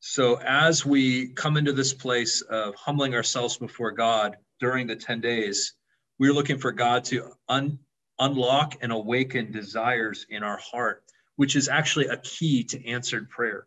So 0.00 0.36
as 0.36 0.84
we 0.84 1.28
come 1.28 1.56
into 1.56 1.72
this 1.72 1.92
place 1.92 2.42
of 2.42 2.74
humbling 2.74 3.14
ourselves 3.14 3.56
before 3.56 3.92
God 3.92 4.36
during 4.60 4.86
the 4.86 4.96
10 4.96 5.20
days, 5.20 5.74
we're 6.18 6.32
looking 6.32 6.58
for 6.58 6.72
God 6.72 7.04
to 7.06 7.32
un- 7.48 7.78
unlock 8.18 8.76
and 8.80 8.92
awaken 8.92 9.52
desires 9.52 10.26
in 10.28 10.42
our 10.42 10.58
heart, 10.58 11.02
which 11.36 11.56
is 11.56 11.68
actually 11.68 12.06
a 12.06 12.16
key 12.18 12.64
to 12.64 12.86
answered 12.86 13.28
prayer. 13.30 13.66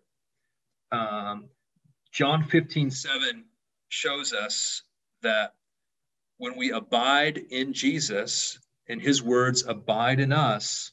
Um, 0.92 1.50
John 2.12 2.48
15, 2.48 2.90
7 2.90 3.46
shows 3.90 4.34
us 4.34 4.84
that 5.22 5.54
when 6.38 6.56
we 6.56 6.72
abide 6.72 7.38
in 7.38 7.74
Jesus 7.74 8.60
and 8.88 9.02
his 9.02 9.22
words 9.22 9.66
abide 9.68 10.20
in 10.20 10.32
us, 10.32 10.92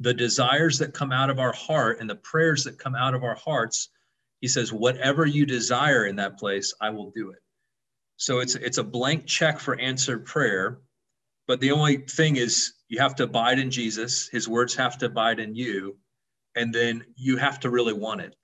the 0.00 0.14
desires 0.14 0.78
that 0.78 0.94
come 0.94 1.12
out 1.12 1.30
of 1.30 1.38
our 1.38 1.52
heart 1.52 2.00
and 2.00 2.08
the 2.08 2.16
prayers 2.16 2.64
that 2.64 2.78
come 2.78 2.94
out 2.94 3.14
of 3.14 3.24
our 3.24 3.34
hearts, 3.34 3.88
he 4.40 4.48
says, 4.48 4.72
whatever 4.72 5.24
you 5.24 5.46
desire 5.46 6.06
in 6.06 6.16
that 6.16 6.38
place, 6.38 6.74
I 6.80 6.90
will 6.90 7.10
do 7.10 7.30
it. 7.30 7.38
So 8.16 8.40
it's 8.40 8.54
it's 8.54 8.78
a 8.78 8.84
blank 8.84 9.26
check 9.26 9.58
for 9.58 9.78
answered 9.78 10.24
prayer, 10.24 10.78
but 11.46 11.60
the 11.60 11.72
only 11.72 11.98
thing 11.98 12.36
is 12.36 12.74
you 12.88 12.98
have 12.98 13.14
to 13.16 13.24
abide 13.24 13.58
in 13.58 13.70
Jesus, 13.70 14.28
his 14.28 14.48
words 14.48 14.74
have 14.74 14.96
to 14.98 15.06
abide 15.06 15.38
in 15.38 15.54
you, 15.54 15.98
and 16.54 16.74
then 16.74 17.04
you 17.14 17.36
have 17.36 17.60
to 17.60 17.70
really 17.70 17.92
want 17.92 18.22
it. 18.22 18.36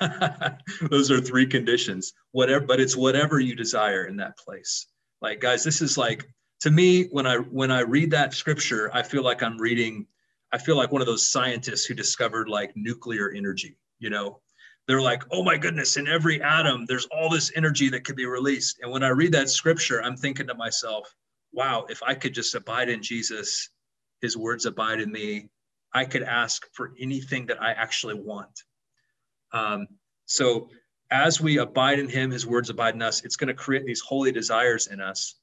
Those 0.90 1.10
are 1.10 1.20
three 1.20 1.46
conditions. 1.46 2.12
Whatever, 2.32 2.66
but 2.66 2.80
it's 2.80 2.96
whatever 2.96 3.38
you 3.38 3.54
desire 3.54 4.06
in 4.06 4.16
that 4.16 4.36
place. 4.38 4.86
Like 5.20 5.40
guys, 5.40 5.62
this 5.62 5.80
is 5.80 5.96
like 5.96 6.28
to 6.60 6.70
me 6.70 7.04
when 7.04 7.26
I 7.26 7.36
when 7.36 7.70
I 7.70 7.80
read 7.80 8.10
that 8.10 8.34
scripture, 8.34 8.90
I 8.92 9.04
feel 9.04 9.22
like 9.22 9.42
I'm 9.42 9.58
reading 9.58 10.06
I 10.52 10.58
feel 10.58 10.76
like 10.76 10.92
one 10.92 11.00
of 11.00 11.06
those 11.06 11.28
scientists 11.28 11.86
who 11.86 11.94
discovered 11.94 12.48
like 12.48 12.72
nuclear 12.76 13.30
energy, 13.30 13.76
you 13.98 14.10
know. 14.10 14.40
They're 14.86 15.00
like, 15.00 15.22
"Oh 15.30 15.42
my 15.42 15.56
goodness, 15.56 15.96
in 15.96 16.08
every 16.08 16.42
atom 16.42 16.86
there's 16.86 17.06
all 17.06 17.30
this 17.30 17.52
energy 17.54 17.88
that 17.90 18.04
could 18.04 18.16
be 18.16 18.26
released." 18.26 18.80
And 18.80 18.90
when 18.90 19.02
I 19.02 19.08
read 19.08 19.32
that 19.32 19.48
scripture, 19.48 20.02
I'm 20.02 20.16
thinking 20.16 20.46
to 20.48 20.54
myself, 20.54 21.14
"Wow, 21.52 21.86
if 21.88 22.02
I 22.02 22.14
could 22.14 22.34
just 22.34 22.54
abide 22.54 22.88
in 22.88 23.02
Jesus, 23.02 23.70
his 24.20 24.36
words 24.36 24.66
abide 24.66 25.00
in 25.00 25.10
me, 25.10 25.48
I 25.94 26.04
could 26.04 26.22
ask 26.22 26.66
for 26.74 26.92
anything 26.98 27.46
that 27.46 27.62
I 27.62 27.72
actually 27.72 28.14
want." 28.14 28.64
Um, 29.52 29.86
so 30.26 30.68
as 31.10 31.40
we 31.40 31.58
abide 31.58 31.98
in 31.98 32.08
him, 32.08 32.30
his 32.30 32.46
words 32.46 32.68
abide 32.68 32.94
in 32.94 33.02
us, 33.02 33.24
it's 33.24 33.36
going 33.36 33.48
to 33.48 33.54
create 33.54 33.86
these 33.86 34.00
holy 34.00 34.32
desires 34.32 34.88
in 34.88 35.00
us, 35.00 35.36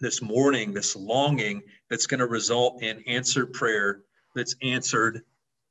this 0.00 0.22
mourning, 0.22 0.72
this 0.72 0.94
longing 0.94 1.62
that's 1.90 2.06
going 2.06 2.20
to 2.20 2.26
result 2.26 2.82
in 2.82 3.02
answered 3.06 3.52
prayer 3.52 4.02
that's 4.34 4.54
answered 4.62 5.22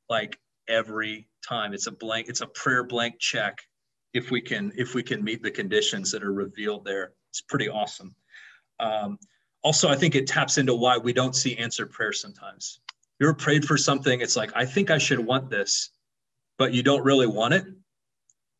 like 0.08 0.38
every 0.68 1.28
time. 1.46 1.74
It's 1.74 1.86
a 1.86 1.92
blank, 1.92 2.28
it's 2.28 2.40
a 2.40 2.46
prayer 2.46 2.84
blank 2.84 3.18
check 3.18 3.58
if 4.14 4.30
we 4.30 4.40
can 4.40 4.72
if 4.76 4.94
we 4.94 5.02
can 5.02 5.24
meet 5.24 5.42
the 5.42 5.50
conditions 5.50 6.10
that 6.12 6.22
are 6.22 6.32
revealed 6.32 6.84
there. 6.84 7.12
It's 7.30 7.40
pretty 7.40 7.68
awesome. 7.68 8.14
Um, 8.80 9.18
also, 9.62 9.88
I 9.88 9.96
think 9.96 10.14
it 10.14 10.26
taps 10.26 10.58
into 10.58 10.74
why 10.74 10.98
we 10.98 11.12
don't 11.12 11.36
see 11.36 11.56
answered 11.56 11.90
prayer 11.90 12.12
sometimes. 12.12 12.80
You 13.20 13.28
ever 13.28 13.34
prayed 13.34 13.64
for 13.64 13.76
something? 13.76 14.20
It's 14.20 14.36
like, 14.36 14.50
I 14.56 14.64
think 14.64 14.90
I 14.90 14.98
should 14.98 15.20
want 15.20 15.48
this, 15.48 15.90
but 16.58 16.74
you 16.74 16.82
don't 16.82 17.04
really 17.04 17.28
want 17.28 17.54
it 17.54 17.64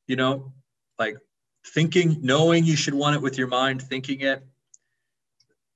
you 0.06 0.16
know, 0.16 0.52
like 0.99 1.16
thinking, 1.68 2.18
knowing 2.21 2.64
you 2.64 2.76
should 2.76 2.94
want 2.94 3.16
it 3.16 3.23
with 3.23 3.38
your 3.38 3.47
mind, 3.47 3.82
thinking 3.82 4.21
it. 4.21 4.44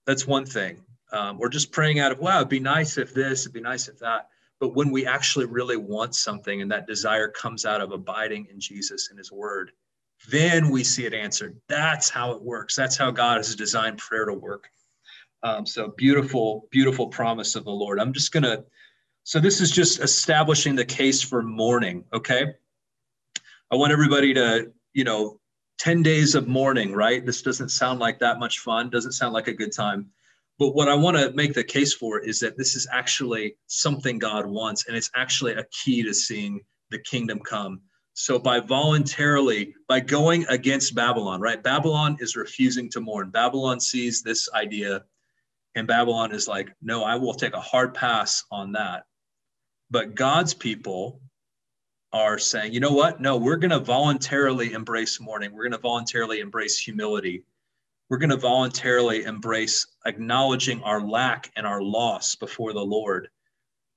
That's 0.06 0.26
one 0.26 0.46
thing. 0.46 0.82
Um, 1.12 1.38
or 1.40 1.48
just 1.48 1.70
praying 1.70 2.00
out 2.00 2.12
of, 2.12 2.18
wow, 2.18 2.38
it'd 2.38 2.48
be 2.48 2.58
nice 2.58 2.98
if 2.98 3.14
this, 3.14 3.42
it'd 3.42 3.52
be 3.52 3.60
nice 3.60 3.88
if 3.88 3.98
that. 4.00 4.28
But 4.58 4.74
when 4.74 4.90
we 4.90 5.06
actually 5.06 5.46
really 5.46 5.76
want 5.76 6.14
something 6.14 6.62
and 6.62 6.70
that 6.70 6.86
desire 6.86 7.28
comes 7.28 7.64
out 7.64 7.80
of 7.80 7.92
abiding 7.92 8.46
in 8.50 8.58
Jesus 8.58 9.08
and 9.10 9.18
his 9.18 9.30
word, 9.30 9.72
then 10.30 10.70
we 10.70 10.82
see 10.82 11.04
it 11.04 11.14
answered. 11.14 11.60
That's 11.68 12.08
how 12.08 12.32
it 12.32 12.42
works. 12.42 12.74
That's 12.74 12.96
how 12.96 13.10
God 13.10 13.36
has 13.36 13.54
designed 13.54 13.98
prayer 13.98 14.24
to 14.24 14.32
work. 14.32 14.68
Um, 15.42 15.66
so 15.66 15.88
beautiful, 15.96 16.68
beautiful 16.70 17.06
promise 17.06 17.54
of 17.54 17.64
the 17.64 17.70
Lord. 17.70 18.00
I'm 18.00 18.12
just 18.12 18.32
going 18.32 18.42
to, 18.42 18.64
so 19.24 19.38
this 19.38 19.60
is 19.60 19.70
just 19.70 20.00
establishing 20.00 20.74
the 20.74 20.84
case 20.84 21.22
for 21.22 21.42
mourning, 21.42 22.04
okay? 22.12 22.54
I 23.70 23.76
want 23.76 23.92
everybody 23.92 24.32
to, 24.34 24.72
you 24.94 25.04
know, 25.04 25.40
10 25.78 26.02
days 26.02 26.34
of 26.34 26.48
mourning, 26.48 26.92
right? 26.92 27.24
This 27.24 27.42
doesn't 27.42 27.68
sound 27.68 28.00
like 28.00 28.18
that 28.20 28.38
much 28.38 28.60
fun, 28.60 28.88
doesn't 28.88 29.12
sound 29.12 29.34
like 29.34 29.48
a 29.48 29.52
good 29.52 29.72
time. 29.72 30.10
But 30.58 30.74
what 30.74 30.88
I 30.88 30.94
want 30.94 31.16
to 31.18 31.32
make 31.32 31.52
the 31.52 31.64
case 31.64 31.92
for 31.92 32.18
is 32.20 32.40
that 32.40 32.56
this 32.56 32.76
is 32.76 32.86
actually 32.90 33.56
something 33.66 34.18
God 34.18 34.46
wants, 34.46 34.86
and 34.86 34.96
it's 34.96 35.10
actually 35.14 35.52
a 35.52 35.66
key 35.84 36.02
to 36.02 36.14
seeing 36.14 36.60
the 36.90 36.98
kingdom 36.98 37.40
come. 37.40 37.80
So 38.14 38.38
by 38.38 38.60
voluntarily, 38.60 39.74
by 39.88 40.00
going 40.00 40.46
against 40.48 40.94
Babylon, 40.94 41.42
right? 41.42 41.62
Babylon 41.62 42.16
is 42.20 42.36
refusing 42.36 42.88
to 42.90 43.00
mourn. 43.00 43.28
Babylon 43.28 43.78
sees 43.78 44.22
this 44.22 44.48
idea, 44.54 45.04
and 45.74 45.86
Babylon 45.86 46.32
is 46.32 46.48
like, 46.48 46.74
no, 46.80 47.04
I 47.04 47.16
will 47.16 47.34
take 47.34 47.52
a 47.52 47.60
hard 47.60 47.92
pass 47.92 48.42
on 48.50 48.72
that. 48.72 49.04
But 49.90 50.14
God's 50.14 50.54
people 50.54 51.20
are 52.14 52.38
saying, 52.38 52.72
you 52.72 52.80
know 52.80 52.92
what? 52.92 53.20
No, 53.20 53.36
we're 53.36 53.56
going 53.56 53.70
to 53.70 53.80
voluntarily 53.80 54.72
embrace 54.72 55.20
mourning. 55.20 55.52
We're 55.52 55.64
going 55.64 55.72
to 55.72 55.78
voluntarily 55.78 56.40
embrace 56.40 56.78
humility. 56.78 57.44
We're 58.08 58.18
going 58.18 58.30
to 58.30 58.36
voluntarily 58.36 59.24
embrace 59.24 59.86
acknowledging 60.04 60.82
our 60.82 61.00
lack 61.00 61.50
and 61.56 61.66
our 61.66 61.82
loss 61.82 62.36
before 62.36 62.72
the 62.72 62.84
Lord 62.84 63.28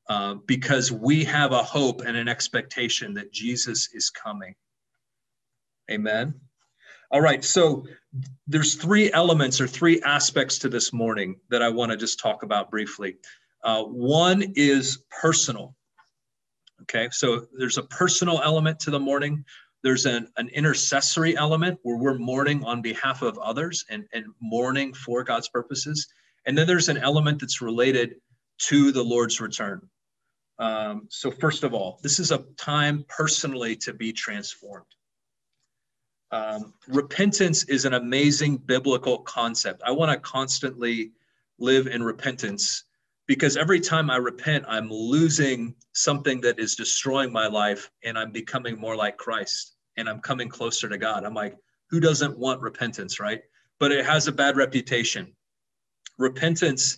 uh, 0.09 0.35
because 0.47 0.91
we 0.91 1.23
have 1.25 1.51
a 1.51 1.63
hope 1.63 2.01
and 2.01 2.17
an 2.17 2.27
expectation 2.27 3.13
that 3.13 3.31
Jesus 3.31 3.89
is 3.93 4.09
coming. 4.09 4.55
Amen. 5.91 6.33
All 7.11 7.21
right, 7.21 7.43
so 7.43 7.85
there's 8.47 8.75
three 8.75 9.11
elements 9.11 9.59
or 9.59 9.67
three 9.67 10.01
aspects 10.01 10.59
to 10.59 10.69
this 10.69 10.93
mourning 10.93 11.37
that 11.49 11.61
I 11.61 11.69
want 11.69 11.91
to 11.91 11.97
just 11.97 12.19
talk 12.19 12.43
about 12.43 12.69
briefly. 12.69 13.17
Uh, 13.63 13.83
one 13.83 14.43
is 14.55 15.03
personal. 15.09 15.75
Okay, 16.83 17.09
so 17.11 17.45
there's 17.57 17.77
a 17.77 17.83
personal 17.83 18.41
element 18.43 18.79
to 18.81 18.91
the 18.91 18.99
mourning. 18.99 19.43
There's 19.83 20.05
an, 20.05 20.27
an 20.37 20.49
intercessory 20.49 21.37
element 21.37 21.79
where 21.83 21.97
we're 21.97 22.17
mourning 22.17 22.63
on 22.63 22.81
behalf 22.81 23.21
of 23.21 23.37
others 23.37 23.85
and, 23.89 24.05
and 24.13 24.25
mourning 24.41 24.93
for 24.93 25.23
God's 25.23 25.49
purposes. 25.49 26.07
And 26.45 26.57
then 26.57 26.67
there's 26.67 26.89
an 26.89 26.97
element 26.97 27.39
that's 27.39 27.61
related 27.61 28.15
to 28.67 28.91
the 28.91 29.03
Lord's 29.03 29.39
return. 29.39 29.87
Um, 30.57 31.07
so, 31.09 31.31
first 31.31 31.63
of 31.63 31.73
all, 31.73 31.99
this 32.03 32.19
is 32.19 32.31
a 32.31 32.43
time 32.57 33.05
personally 33.07 33.77
to 33.77 33.93
be 33.93 34.11
transformed. 34.11 34.85
Um, 36.31 36.73
repentance 36.87 37.63
is 37.63 37.85
an 37.85 37.93
amazing 37.93 38.57
biblical 38.57 39.19
concept. 39.19 39.81
I 39.85 39.91
want 39.91 40.11
to 40.11 40.19
constantly 40.19 41.11
live 41.57 41.87
in 41.87 42.03
repentance 42.03 42.83
because 43.29 43.57
every 43.57 43.79
time 43.79 44.09
I 44.09 44.15
repent, 44.15 44.65
I'm 44.67 44.89
losing 44.89 45.75
something 45.93 46.41
that 46.41 46.57
is 46.57 46.73
destroying 46.73 47.31
my 47.31 47.45
life 47.45 47.91
and 48.03 48.17
I'm 48.17 48.31
becoming 48.31 48.79
more 48.79 48.95
like 48.95 49.17
Christ 49.17 49.75
and 49.97 50.09
I'm 50.09 50.19
coming 50.19 50.49
closer 50.49 50.89
to 50.89 50.97
God. 50.97 51.23
I'm 51.23 51.35
like, 51.35 51.55
who 51.91 51.99
doesn't 51.99 52.39
want 52.39 52.59
repentance, 52.59 53.19
right? 53.19 53.41
But 53.79 53.91
it 53.91 54.03
has 54.03 54.27
a 54.27 54.31
bad 54.31 54.57
reputation. 54.57 55.35
Repentance 56.17 56.97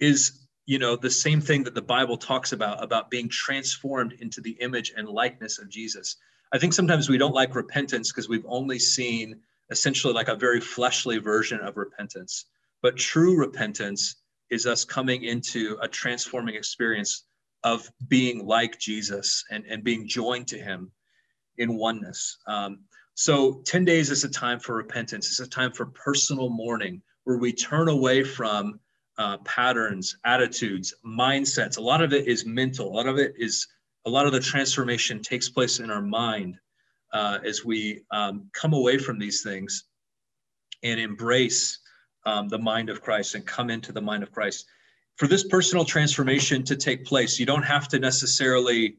is 0.00 0.48
you 0.66 0.80
know 0.80 0.96
the 0.96 1.10
same 1.10 1.40
thing 1.40 1.64
that 1.64 1.74
the 1.74 1.82
bible 1.82 2.16
talks 2.18 2.52
about 2.52 2.84
about 2.84 3.10
being 3.10 3.28
transformed 3.28 4.12
into 4.20 4.40
the 4.42 4.56
image 4.60 4.92
and 4.96 5.08
likeness 5.08 5.58
of 5.58 5.68
jesus 5.68 6.16
i 6.52 6.58
think 6.58 6.74
sometimes 6.74 7.08
we 7.08 7.16
don't 7.16 7.34
like 7.34 7.54
repentance 7.54 8.12
because 8.12 8.28
we've 8.28 8.44
only 8.46 8.78
seen 8.78 9.40
essentially 9.70 10.12
like 10.12 10.28
a 10.28 10.36
very 10.36 10.60
fleshly 10.60 11.16
version 11.18 11.58
of 11.60 11.78
repentance 11.78 12.44
but 12.82 12.96
true 12.96 13.34
repentance 13.36 14.16
is 14.50 14.66
us 14.66 14.84
coming 14.84 15.24
into 15.24 15.78
a 15.82 15.88
transforming 15.88 16.54
experience 16.54 17.24
of 17.64 17.90
being 18.08 18.46
like 18.46 18.78
jesus 18.78 19.44
and, 19.50 19.64
and 19.66 19.84
being 19.84 20.06
joined 20.06 20.46
to 20.46 20.58
him 20.58 20.90
in 21.58 21.76
oneness 21.76 22.38
um, 22.46 22.80
so 23.14 23.62
10 23.64 23.84
days 23.84 24.10
is 24.10 24.24
a 24.24 24.28
time 24.28 24.60
for 24.60 24.76
repentance 24.76 25.26
it's 25.28 25.40
a 25.40 25.48
time 25.48 25.72
for 25.72 25.86
personal 25.86 26.48
mourning 26.48 27.02
where 27.24 27.38
we 27.38 27.52
turn 27.52 27.88
away 27.88 28.22
from 28.22 28.80
uh, 29.18 29.36
patterns, 29.38 30.16
attitudes, 30.24 30.94
mindsets. 31.04 31.76
A 31.76 31.80
lot 31.80 32.02
of 32.02 32.12
it 32.12 32.28
is 32.28 32.46
mental. 32.46 32.88
A 32.88 32.94
lot 32.94 33.08
of 33.08 33.18
it 33.18 33.34
is 33.36 33.66
a 34.06 34.10
lot 34.10 34.26
of 34.26 34.32
the 34.32 34.40
transformation 34.40 35.20
takes 35.20 35.48
place 35.48 35.80
in 35.80 35.90
our 35.90 36.00
mind 36.00 36.56
uh, 37.12 37.38
as 37.44 37.64
we 37.64 38.04
um, 38.10 38.48
come 38.54 38.72
away 38.72 38.96
from 38.96 39.18
these 39.18 39.42
things 39.42 39.84
and 40.82 41.00
embrace 41.00 41.80
um, 42.24 42.48
the 42.48 42.58
mind 42.58 42.90
of 42.90 43.00
Christ 43.00 43.34
and 43.34 43.46
come 43.46 43.70
into 43.70 43.92
the 43.92 44.00
mind 44.00 44.22
of 44.22 44.32
Christ. 44.32 44.66
For 45.16 45.26
this 45.26 45.44
personal 45.44 45.84
transformation 45.84 46.62
to 46.64 46.76
take 46.76 47.04
place, 47.04 47.38
you 47.38 47.46
don't 47.46 47.64
have 47.64 47.88
to 47.88 47.98
necessarily, 47.98 48.96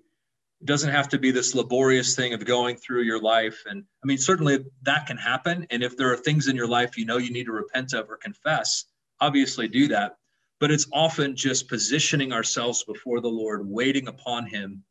doesn't 0.65 0.91
have 0.91 1.09
to 1.09 1.17
be 1.17 1.31
this 1.31 1.55
laborious 1.55 2.15
thing 2.15 2.33
of 2.33 2.45
going 2.45 2.75
through 2.75 3.03
your 3.03 3.21
life. 3.21 3.63
And 3.65 3.83
I 4.03 4.07
mean, 4.07 4.17
certainly 4.17 4.65
that 4.83 5.07
can 5.07 5.17
happen. 5.17 5.65
And 5.69 5.81
if 5.83 5.95
there 5.95 6.11
are 6.11 6.17
things 6.17 6.47
in 6.47 6.55
your 6.55 6.67
life 6.67 6.97
you 6.97 7.05
know 7.05 7.17
you 7.17 7.31
need 7.31 7.45
to 7.45 7.53
repent 7.53 7.93
of 7.93 8.09
or 8.09 8.17
confess, 8.17 8.85
obviously 9.21 9.67
do 9.67 9.87
that, 9.89 10.17
but 10.59 10.71
it's 10.71 10.87
often 10.91 11.35
just 11.35 11.69
positioning 11.69 12.33
ourselves 12.33 12.83
before 12.83 13.21
the 13.21 13.29
Lord, 13.29 13.67
waiting 13.67 14.07
upon 14.07 14.45
Him, 14.45 14.83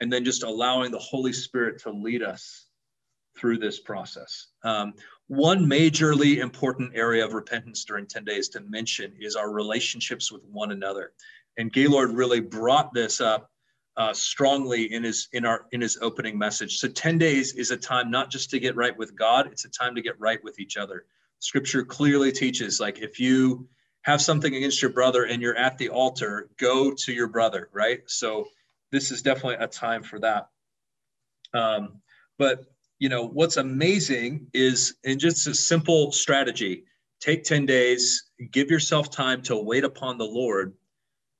and 0.00 0.12
then 0.12 0.24
just 0.24 0.44
allowing 0.44 0.92
the 0.92 0.98
Holy 0.98 1.32
Spirit 1.32 1.80
to 1.82 1.90
lead 1.90 2.22
us 2.22 2.65
through 3.38 3.58
this 3.58 3.80
process. 3.80 4.48
Um, 4.64 4.94
one 5.28 5.66
majorly 5.66 6.38
important 6.38 6.92
area 6.94 7.24
of 7.24 7.34
repentance 7.34 7.84
during 7.84 8.06
10 8.06 8.24
days 8.24 8.48
to 8.50 8.60
mention 8.60 9.12
is 9.18 9.36
our 9.36 9.50
relationships 9.50 10.30
with 10.30 10.44
one 10.44 10.70
another. 10.70 11.12
And 11.58 11.72
Gaylord 11.72 12.12
really 12.12 12.40
brought 12.40 12.94
this 12.94 13.20
up 13.20 13.50
uh, 13.96 14.12
strongly 14.12 14.92
in 14.92 15.02
his 15.02 15.28
in 15.32 15.46
our 15.46 15.66
in 15.72 15.80
his 15.80 15.98
opening 16.02 16.38
message. 16.38 16.78
So 16.78 16.88
10 16.88 17.18
days 17.18 17.54
is 17.54 17.70
a 17.70 17.76
time 17.76 18.10
not 18.10 18.30
just 18.30 18.50
to 18.50 18.60
get 18.60 18.76
right 18.76 18.96
with 18.96 19.16
God, 19.16 19.46
it's 19.46 19.64
a 19.64 19.70
time 19.70 19.94
to 19.94 20.02
get 20.02 20.20
right 20.20 20.42
with 20.44 20.60
each 20.60 20.76
other. 20.76 21.06
Scripture 21.38 21.84
clearly 21.84 22.30
teaches 22.30 22.78
like 22.78 22.98
if 22.98 23.18
you 23.18 23.68
have 24.02 24.20
something 24.20 24.54
against 24.54 24.82
your 24.82 24.92
brother 24.92 25.24
and 25.24 25.42
you're 25.42 25.56
at 25.56 25.78
the 25.78 25.88
altar, 25.88 26.48
go 26.58 26.92
to 26.92 27.12
your 27.12 27.26
brother, 27.26 27.68
right? 27.72 28.00
So 28.06 28.46
this 28.92 29.10
is 29.10 29.22
definitely 29.22 29.64
a 29.64 29.66
time 29.66 30.02
for 30.02 30.20
that. 30.20 30.48
Um, 31.52 32.00
but 32.38 32.64
you 32.98 33.08
know 33.08 33.26
what's 33.26 33.56
amazing 33.56 34.46
is 34.52 34.96
in 35.04 35.18
just 35.18 35.46
a 35.46 35.54
simple 35.54 36.12
strategy 36.12 36.84
take 37.20 37.44
10 37.44 37.66
days 37.66 38.30
give 38.52 38.70
yourself 38.70 39.10
time 39.10 39.42
to 39.42 39.56
wait 39.56 39.84
upon 39.84 40.18
the 40.18 40.24
lord 40.24 40.74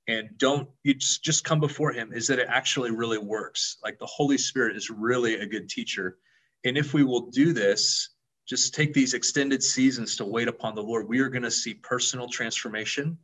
and 0.08 0.28
don't 0.36 0.68
you 0.84 0.94
just, 0.94 1.24
just 1.24 1.44
come 1.44 1.58
before 1.58 1.92
him 1.92 2.12
is 2.12 2.26
that 2.26 2.38
it 2.38 2.48
actually 2.48 2.90
really 2.90 3.18
works 3.18 3.78
like 3.82 3.98
the 3.98 4.06
holy 4.06 4.38
spirit 4.38 4.76
is 4.76 4.90
really 4.90 5.36
a 5.36 5.46
good 5.46 5.68
teacher 5.68 6.18
and 6.64 6.76
if 6.76 6.94
we 6.94 7.04
will 7.04 7.30
do 7.30 7.52
this 7.52 8.10
just 8.46 8.74
take 8.74 8.94
these 8.94 9.12
extended 9.12 9.62
seasons 9.62 10.16
to 10.16 10.24
wait 10.24 10.48
upon 10.48 10.74
the 10.74 10.82
Lord, 10.82 11.08
we 11.08 11.18
are 11.18 11.28
going 11.28 11.42
to 11.42 11.50
see 11.50 11.74
personal 11.74 12.28
transformation. 12.28 13.18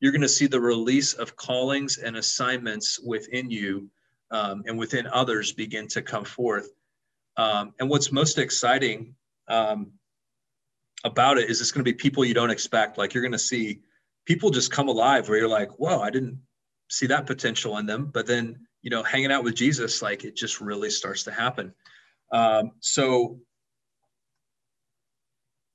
You're 0.00 0.12
going 0.12 0.20
to 0.20 0.28
see 0.28 0.46
the 0.46 0.60
release 0.60 1.14
of 1.14 1.36
callings 1.36 1.96
and 1.96 2.16
assignments 2.16 3.00
within 3.00 3.50
you 3.50 3.88
um, 4.30 4.62
and 4.66 4.78
within 4.78 5.06
others 5.06 5.52
begin 5.52 5.88
to 5.88 6.02
come 6.02 6.24
forth. 6.24 6.68
Um, 7.36 7.74
and 7.78 7.88
what's 7.88 8.12
most 8.12 8.38
exciting 8.38 9.14
um, 9.48 9.92
about 11.04 11.38
it 11.38 11.48
is 11.48 11.60
it's 11.60 11.72
going 11.72 11.84
to 11.84 11.90
be 11.90 11.96
people 11.96 12.24
you 12.24 12.34
don't 12.34 12.50
expect. 12.50 12.98
Like 12.98 13.14
you're 13.14 13.22
going 13.22 13.32
to 13.32 13.38
see 13.38 13.80
people 14.26 14.50
just 14.50 14.70
come 14.70 14.88
alive 14.88 15.28
where 15.28 15.38
you're 15.38 15.48
like, 15.48 15.70
whoa, 15.78 16.00
I 16.00 16.10
didn't 16.10 16.40
see 16.88 17.06
that 17.06 17.26
potential 17.26 17.78
in 17.78 17.86
them. 17.86 18.10
But 18.12 18.26
then, 18.26 18.66
you 18.82 18.90
know, 18.90 19.02
hanging 19.02 19.32
out 19.32 19.44
with 19.44 19.54
Jesus, 19.54 20.02
like 20.02 20.24
it 20.24 20.36
just 20.36 20.60
really 20.60 20.90
starts 20.90 21.24
to 21.24 21.32
happen. 21.32 21.72
Um, 22.32 22.72
so 22.80 23.40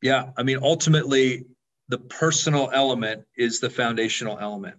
yeah, 0.01 0.29
I 0.37 0.43
mean, 0.43 0.59
ultimately, 0.61 1.45
the 1.87 1.97
personal 1.97 2.69
element 2.73 3.25
is 3.35 3.59
the 3.59 3.69
foundational 3.69 4.37
element. 4.39 4.77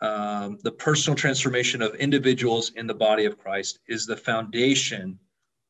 Um, 0.00 0.58
the 0.62 0.72
personal 0.72 1.16
transformation 1.16 1.80
of 1.80 1.94
individuals 1.94 2.72
in 2.76 2.86
the 2.86 2.94
body 2.94 3.24
of 3.24 3.38
Christ 3.38 3.78
is 3.86 4.04
the 4.04 4.16
foundation 4.16 5.18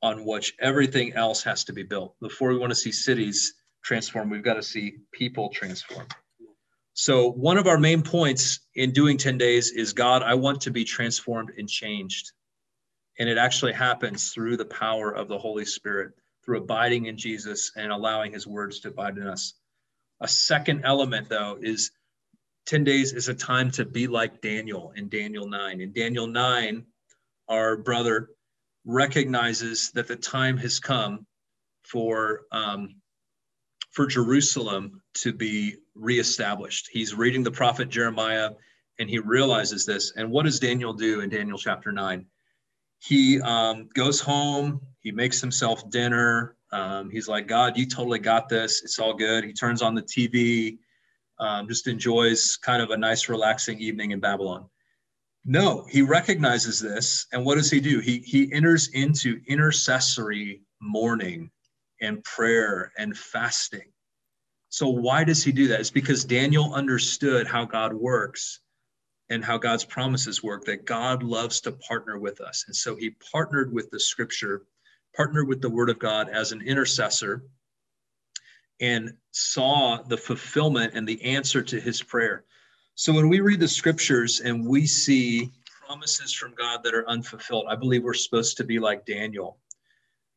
on 0.03 0.25
which 0.25 0.55
everything 0.61 1.13
else 1.15 1.43
has 1.45 1.65
to 1.65 1.73
be 1.73 1.83
built. 1.83 2.15
Before 2.21 2.51
we 2.51 2.59
want 2.59 2.71
to 2.71 2.77
see 2.77 2.93
cities 2.93 3.55
transform, 3.85 4.31
we've 4.31 4.43
got 4.43 4.55
to 4.55 4.63
see 4.63 4.97
people 5.13 5.49
transform. 5.49 6.07
So, 6.95 7.31
one 7.31 7.57
of 7.57 7.67
our 7.67 7.79
main 7.79 8.03
points 8.03 8.61
in 8.75 8.93
doing 8.93 9.17
10 9.17 9.39
days 9.39 9.71
is 9.71 9.93
God, 9.93 10.23
I 10.23 10.35
want 10.35 10.61
to 10.63 10.71
be 10.71 10.85
transformed 10.85 11.53
and 11.57 11.69
changed. 11.69 12.33
And 13.19 13.29
it 13.29 13.39
actually 13.39 13.73
happens 13.73 14.31
through 14.31 14.57
the 14.57 14.67
power 14.67 15.11
of 15.11 15.29
the 15.29 15.39
Holy 15.39 15.65
Spirit 15.65 16.13
through 16.45 16.59
abiding 16.59 17.07
in 17.07 17.17
Jesus 17.17 17.73
and 17.77 17.93
allowing 17.93 18.33
his 18.33 18.47
words 18.47 18.81
to 18.81 18.89
abide 18.89 19.17
in 19.17 19.27
us. 19.27 19.55
A 20.21 20.29
second 20.29 20.83
element, 20.85 21.29
though, 21.29 21.57
is 21.61 21.93
10 22.67 22.85
days 22.85 23.13
is 23.13 23.29
a 23.29 23.35
time 23.35 23.71
to 23.73 23.85
be 23.85 24.07
like 24.07 24.41
Daniel 24.41 24.93
in 24.97 25.09
Daniel 25.09 25.49
9. 25.49 25.81
In 25.81 25.93
Daniel 25.93 26.27
9, 26.27 26.85
our 27.49 27.77
brother 27.77 28.29
recognizes 28.85 29.91
that 29.93 30.09
the 30.09 30.17
time 30.17 30.57
has 30.59 30.81
come 30.81 31.27
for, 31.85 32.43
um, 32.53 32.97
for 33.93 34.07
Jerusalem 34.07 35.03
to 35.15 35.33
be 35.33 35.77
reestablished. 35.95 36.89
He's 36.93 37.15
reading 37.15 37.43
the 37.43 37.51
prophet 37.51 37.89
Jeremiah 37.89 38.51
and 38.99 39.09
he 39.09 39.19
realizes 39.19 39.87
this. 39.87 40.13
And 40.17 40.31
what 40.31 40.45
does 40.45 40.61
Daniel 40.61 40.93
do 40.93 41.21
in 41.21 41.31
Daniel 41.31 41.59
chapter 41.59 41.93
9? 41.93 42.27
He 43.01 43.41
um, 43.41 43.89
goes 43.95 44.21
home, 44.21 44.81
he 45.01 45.11
makes 45.11 45.41
himself 45.41 45.89
dinner. 45.91 46.57
Um, 46.71 47.11
he's 47.11 47.29
like, 47.29 47.49
God, 47.49 47.77
you 47.77 47.87
totally 47.87 48.21
got 48.21 48.49
this. 48.49 48.83
It's 48.83 48.99
all 48.99 49.15
good. 49.15 49.45
He 49.45 49.53
turns 49.53 49.83
on 49.83 49.95
the 49.95 50.03
TV, 50.03 50.79
um, 51.39 51.69
just 51.69 51.89
enjoys 51.89 52.57
kind 52.57 52.81
of 52.81 52.91
a 52.91 52.97
nice, 52.97 53.29
relaxing 53.29 53.81
evening 53.81 54.13
in 54.13 54.21
Babylon. 54.21 54.67
No, 55.45 55.85
he 55.89 56.03
recognizes 56.03 56.81
this. 56.81 57.27
And 57.33 57.45
what 57.45 57.57
does 57.57 57.71
he 57.71 57.81
do? 57.81 57.99
He, 57.99 58.19
he 58.19 58.53
enters 58.53 58.89
into 58.89 59.41
intercessory 59.47 60.63
mourning 60.81 61.51
and 62.01 62.23
prayer 62.23 62.93
and 62.97 63.17
fasting. 63.17 63.93
So, 64.69 64.89
why 64.89 65.25
does 65.25 65.43
he 65.43 65.53
do 65.53 65.69
that? 65.69 65.81
It's 65.81 65.91
because 65.91 66.25
Daniel 66.25 66.73
understood 66.75 67.47
how 67.47 67.65
God 67.65 67.93
works 67.93 68.61
and 69.31 69.45
how 69.45 69.59
God's 69.59 69.85
promises 69.85 70.43
work, 70.43 70.65
that 70.65 70.85
God 70.85 71.23
loves 71.23 71.61
to 71.63 71.73
partner 71.73 72.19
with 72.19 72.41
us. 72.41 72.65
And 72.67 72.77
so 72.77 72.95
he 72.97 73.17
partnered 73.33 73.73
with 73.73 73.91
the 73.91 74.01
scripture 74.01 74.63
partnered 75.15 75.49
with 75.49 75.61
the 75.61 75.71
Word 75.71 75.91
of 75.91 75.99
God 75.99 76.29
as 76.29 76.53
an 76.53 76.63
intercessor 76.63 77.45
and 78.81 79.13
saw 79.31 80.03
the 80.03 80.17
fulfillment 80.17 80.95
and 80.95 81.07
the 81.07 81.23
answer 81.23 81.63
to 81.63 81.81
his 81.81 82.03
prayer. 82.03 82.45
So 82.95 83.13
when 83.13 83.29
we 83.29 83.41
read 83.41 83.61
the 83.61 83.69
scriptures 83.69 84.41
and 84.41 84.67
we 84.67 84.87
see 84.87 85.51
promises 85.87 86.33
from 86.33 86.55
God 86.55 86.81
that 86.85 86.95
are 86.95 87.09
unfulfilled, 87.09 87.67
I 87.69 87.77
believe 87.77 88.03
we're 88.03 88.15
supposed 88.15 88.57
to 88.59 88.65
be 88.65 88.79
like 88.79 89.07
Daniel 89.07 89.59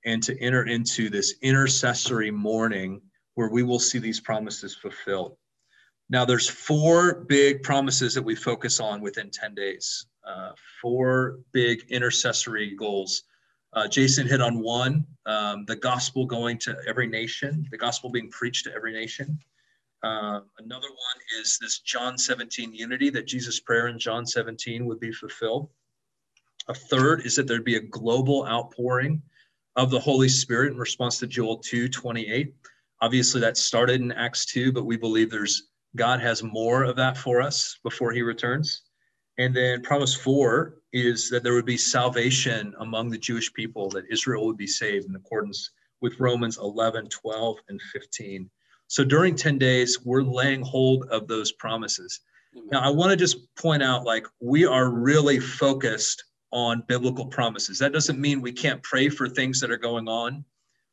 and 0.06 0.22
to 0.24 0.40
enter 0.40 0.64
into 0.64 1.10
this 1.10 1.36
intercessory 1.42 2.32
mourning 2.32 3.02
where 3.36 3.50
we 3.50 3.64
will 3.64 3.80
see 3.80 4.00
these 4.00 4.20
promises 4.20 4.76
fulfilled. 4.76 5.36
Now, 6.10 6.24
there's 6.24 6.48
four 6.48 7.26
big 7.28 7.64
promises 7.64 8.14
that 8.14 8.22
we 8.22 8.36
focus 8.36 8.80
on 8.80 9.02
within 9.02 9.32
10 9.32 9.56
days, 9.56 10.06
uh, 10.26 10.52
four 10.82 11.40
big 11.52 11.84
intercessory 11.90 12.76
goals 12.76 13.24
uh, 13.76 13.88
Jason 13.90 14.26
hit 14.26 14.42
on 14.42 14.62
one, 14.62 15.06
um, 15.26 15.66
the 15.66 15.76
gospel 15.76 16.26
going 16.26 16.58
to 16.60 16.78
every 16.88 17.08
nation, 17.08 17.68
the 17.72 17.78
gospel 17.78 18.10
being 18.10 18.30
preached 18.30 18.64
to 18.66 18.74
every 18.74 18.94
nation. 18.94 19.38
Uh, 20.04 20.42
another 20.60 20.88
one 20.88 21.42
is 21.42 21.58
this 21.60 21.80
John 21.80 22.18
17 22.18 22.74
unity, 22.74 23.10
that 23.10 23.28
Jesus' 23.28 23.60
prayer 23.60 23.88
in 23.88 23.98
John 23.98 24.26
17 24.26 24.86
would 24.86 25.00
be 25.00 25.12
fulfilled. 25.12 25.70
A 26.68 26.74
third 26.74 27.26
is 27.26 27.36
that 27.36 27.48
there'd 27.48 27.64
be 27.64 27.76
a 27.76 27.82
global 27.82 28.46
outpouring 28.48 29.22
of 29.76 29.92
the 29.92 30.00
Holy 30.00 30.30
Spirit 30.30 30.72
in 30.72 30.78
response 30.78 31.20
to 31.20 31.28
Joel 31.28 31.58
2 31.58 31.90
28. 31.90 32.54
Obviously, 33.02 33.42
that 33.42 33.58
started 33.58 34.02
in 34.02 34.12
Acts 34.12 34.46
2, 34.46 34.72
but 34.72 34.86
we 34.86 34.98
believe 34.98 35.30
there's 35.30 35.70
God 35.96 36.20
has 36.22 36.44
more 36.44 36.84
of 36.84 36.96
that 36.98 37.18
for 37.18 37.42
us 37.42 37.78
before 37.84 38.12
he 38.12 38.22
returns. 38.22 38.82
And 39.38 39.56
then 39.56 39.82
promise 39.82 40.14
four 40.14 40.78
is 40.94 41.30
that 41.30 41.44
there 41.44 41.54
would 41.54 41.66
be 41.66 41.78
salvation 41.78 42.74
among 42.80 43.10
the 43.10 43.18
Jewish 43.18 43.52
people, 43.54 43.90
that 43.90 44.06
Israel 44.10 44.46
would 44.46 44.58
be 44.58 44.68
saved 44.68 45.08
in 45.08 45.16
accordance 45.16 45.72
with 46.02 46.20
Romans 46.20 46.58
11, 46.58 47.10
12, 47.10 47.58
and 47.70 47.82
15. 47.94 48.50
So 48.88 49.04
during 49.04 49.36
10 49.36 49.58
days, 49.58 50.00
we're 50.04 50.22
laying 50.22 50.62
hold 50.62 51.06
of 51.10 51.28
those 51.28 51.52
promises. 51.52 52.20
Now, 52.72 52.80
I 52.80 52.90
want 52.90 53.12
to 53.12 53.18
just 53.18 53.54
point 53.56 53.84
out 53.84 54.06
like 54.06 54.26
we 54.40 54.66
are 54.66 54.90
really 54.90 55.40
focused 55.40 56.24
on 56.52 56.84
biblical 56.88 57.26
promises. 57.26 57.78
That 57.80 57.92
doesn't 57.92 58.20
mean 58.20 58.42
we 58.42 58.54
can't 58.54 58.82
pray 58.82 59.10
for 59.10 59.28
things 59.28 59.60
that 59.60 59.72
are 59.72 59.78
going 59.78 60.08
on. 60.08 60.46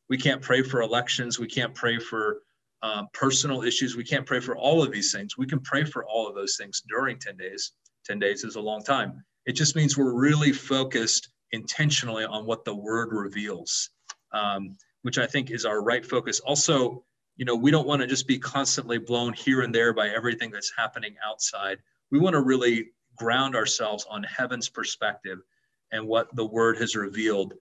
We 0.09 0.17
can't 0.17 0.41
pray 0.41 0.61
for 0.61 0.81
elections. 0.81 1.39
We 1.39 1.47
can't 1.47 1.73
pray 1.73 1.99
for 1.99 2.41
um, 2.81 3.07
personal 3.13 3.63
issues. 3.63 3.95
We 3.95 4.03
can't 4.03 4.25
pray 4.25 4.41
for 4.41 4.57
all 4.57 4.83
of 4.83 4.91
these 4.91 5.13
things. 5.13 5.37
We 5.37 5.45
can 5.45 5.61
pray 5.61 5.85
for 5.85 6.03
all 6.05 6.27
of 6.27 6.35
those 6.35 6.57
things 6.57 6.83
during 6.89 7.17
10 7.17 7.37
days. 7.37 7.71
10 8.05 8.19
days 8.19 8.43
is 8.43 8.57
a 8.57 8.61
long 8.61 8.83
time. 8.83 9.23
It 9.45 9.53
just 9.53 9.75
means 9.75 9.97
we're 9.97 10.13
really 10.13 10.51
focused 10.51 11.29
intentionally 11.51 12.25
on 12.25 12.45
what 12.45 12.65
the 12.65 12.75
word 12.75 13.13
reveals, 13.13 13.89
um, 14.33 14.75
which 15.03 15.17
I 15.17 15.25
think 15.25 15.49
is 15.51 15.65
our 15.65 15.81
right 15.81 16.05
focus. 16.05 16.41
Also, 16.41 17.05
you 17.37 17.45
know, 17.45 17.55
we 17.55 17.71
don't 17.71 17.87
want 17.87 18.01
to 18.01 18.07
just 18.07 18.27
be 18.27 18.37
constantly 18.37 18.97
blown 18.97 19.33
here 19.33 19.61
and 19.61 19.73
there 19.73 19.93
by 19.93 20.09
everything 20.09 20.51
that's 20.51 20.71
happening 20.77 21.15
outside. 21.25 21.79
We 22.11 22.19
want 22.19 22.33
to 22.33 22.41
really 22.41 22.91
ground 23.17 23.55
ourselves 23.55 24.05
on 24.09 24.23
heaven's 24.23 24.69
perspective 24.69 25.39
and 25.91 26.07
what 26.07 26.35
the 26.35 26.45
word 26.45 26.77
has 26.77 26.95
revealed 26.95 27.53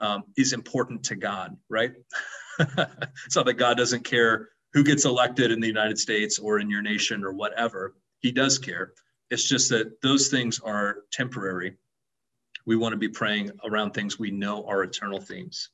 um, 0.00 0.24
is 0.36 0.52
important 0.52 1.04
to 1.04 1.16
God, 1.16 1.56
right? 1.68 1.92
it's 2.58 3.36
not 3.36 3.46
that 3.46 3.54
God 3.54 3.76
doesn't 3.76 4.04
care 4.04 4.50
who 4.72 4.84
gets 4.84 5.04
elected 5.04 5.50
in 5.50 5.60
the 5.60 5.66
United 5.66 5.98
States 5.98 6.38
or 6.38 6.60
in 6.60 6.70
your 6.70 6.82
nation 6.82 7.24
or 7.24 7.32
whatever. 7.32 7.94
He 8.20 8.32
does 8.32 8.58
care. 8.58 8.92
It's 9.30 9.48
just 9.48 9.70
that 9.70 10.00
those 10.02 10.28
things 10.28 10.60
are 10.60 10.98
temporary. 11.10 11.76
We 12.66 12.76
want 12.76 12.92
to 12.92 12.98
be 12.98 13.08
praying 13.08 13.50
around 13.64 13.92
things 13.92 14.18
we 14.18 14.30
know 14.30 14.66
are 14.66 14.82
eternal 14.82 15.20
themes. 15.20 15.70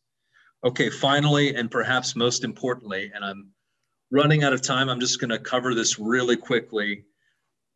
Okay, 0.64 0.88
finally, 0.88 1.54
and 1.54 1.70
perhaps 1.70 2.16
most 2.16 2.42
importantly, 2.42 3.12
and 3.14 3.22
I'm 3.22 3.50
running 4.10 4.44
out 4.44 4.54
of 4.54 4.62
time, 4.62 4.88
I'm 4.88 5.00
just 5.00 5.20
going 5.20 5.28
to 5.28 5.38
cover 5.38 5.74
this 5.74 5.98
really 5.98 6.38
quickly. 6.38 7.04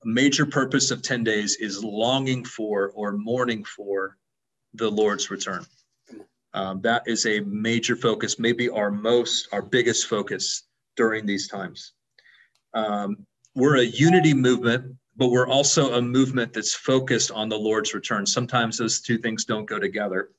A 0.05 0.09
major 0.09 0.47
purpose 0.47 0.91
of 0.91 1.03
10 1.03 1.23
days 1.23 1.57
is 1.57 1.85
longing 1.85 2.47
for 2.47 2.93
or 2.95 3.13
mourning 3.13 3.63
for 3.65 4.17
the 4.73 4.91
Lord's 4.91 5.31
return. 5.31 5.67
Um, 6.55 6.81
that 6.81 7.03
is 7.07 7.27
a 7.27 7.41
major 7.41 7.95
focus, 7.95 8.39
maybe 8.39 8.71
our 8.71 8.91
most, 8.91 9.49
our 9.53 9.61
biggest 9.61 10.07
focus 10.07 10.63
during 10.97 11.27
these 11.27 11.47
times. 11.47 11.93
Um, 12.73 13.27
we're 13.55 13.77
a 13.77 13.85
unity 13.85 14.33
movement, 14.33 14.97
but 15.15 15.29
we're 15.29 15.49
also 15.49 15.95
a 15.95 16.01
movement 16.01 16.55
that's 16.55 16.75
focused 16.75 17.33
on 17.33 17.51
the 17.51 17.59
Lord's 17.59 17.93
return. 17.93 18.25
Sometimes 18.25 18.79
those 18.79 19.03
two 19.03 19.19
things 19.19 19.45
don't 19.45 19.67
go 19.67 19.79
together 19.79 20.31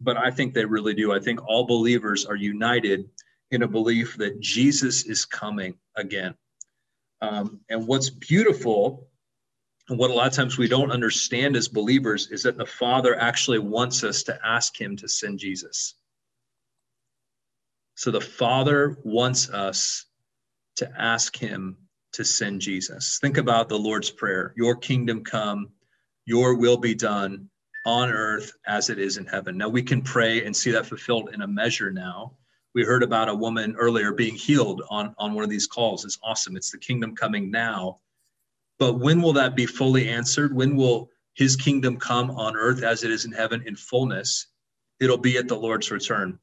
but 0.00 0.16
I 0.16 0.30
think 0.30 0.54
they 0.54 0.64
really 0.64 0.94
do. 0.94 1.12
I 1.12 1.20
think 1.20 1.46
all 1.46 1.66
believers 1.66 2.26
are 2.26 2.36
united 2.36 3.08
in 3.50 3.62
a 3.62 3.68
belief 3.68 4.16
that 4.18 4.40
Jesus 4.40 5.06
is 5.06 5.24
coming 5.24 5.74
again. 5.96 6.34
Um, 7.22 7.60
and 7.70 7.86
what's 7.86 8.10
beautiful, 8.10 9.08
and 9.88 9.98
what 9.98 10.10
a 10.10 10.14
lot 10.14 10.26
of 10.26 10.34
times 10.34 10.58
we 10.58 10.68
don't 10.68 10.90
understand 10.90 11.56
as 11.56 11.68
believers, 11.68 12.30
is 12.30 12.42
that 12.42 12.58
the 12.58 12.66
Father 12.66 13.18
actually 13.18 13.58
wants 13.58 14.04
us 14.04 14.22
to 14.24 14.38
ask 14.44 14.78
Him 14.78 14.96
to 14.96 15.08
send 15.08 15.38
Jesus. 15.38 15.94
So 17.94 18.10
the 18.10 18.20
Father 18.20 18.98
wants 19.04 19.48
us 19.48 20.04
to 20.76 20.90
ask 21.00 21.36
Him 21.36 21.78
to 22.12 22.24
send 22.24 22.60
Jesus. 22.60 23.18
Think 23.20 23.38
about 23.38 23.68
the 23.68 23.78
Lord's 23.78 24.10
Prayer 24.10 24.52
Your 24.56 24.76
kingdom 24.76 25.24
come, 25.24 25.68
your 26.26 26.56
will 26.56 26.76
be 26.76 26.94
done 26.94 27.48
on 27.86 28.10
earth 28.10 28.52
as 28.66 28.90
it 28.90 28.98
is 28.98 29.16
in 29.16 29.24
heaven. 29.24 29.56
Now 29.56 29.68
we 29.68 29.82
can 29.82 30.02
pray 30.02 30.44
and 30.44 30.54
see 30.54 30.72
that 30.72 30.86
fulfilled 30.86 31.30
in 31.32 31.42
a 31.42 31.46
measure 31.46 31.92
now. 31.92 32.32
We 32.74 32.82
heard 32.82 33.04
about 33.04 33.28
a 33.28 33.34
woman 33.34 33.76
earlier 33.78 34.12
being 34.12 34.34
healed 34.34 34.82
on, 34.90 35.14
on 35.18 35.32
one 35.32 35.44
of 35.44 35.50
these 35.50 35.68
calls. 35.68 36.04
It's 36.04 36.18
awesome. 36.22 36.56
It's 36.56 36.72
the 36.72 36.78
kingdom 36.78 37.14
coming 37.14 37.50
now. 37.50 38.00
But 38.78 38.94
when 38.94 39.22
will 39.22 39.32
that 39.34 39.54
be 39.56 39.66
fully 39.66 40.08
answered? 40.08 40.52
When 40.52 40.76
will 40.76 41.10
his 41.34 41.54
kingdom 41.54 41.96
come 41.96 42.30
on 42.32 42.56
earth 42.56 42.82
as 42.82 43.04
it 43.04 43.10
is 43.12 43.24
in 43.24 43.32
heaven 43.32 43.62
in 43.66 43.76
fullness? 43.76 44.48
It'll 44.98 45.16
be 45.16 45.38
at 45.38 45.46
the 45.46 45.56
Lord's 45.56 45.90
return. 45.90 46.38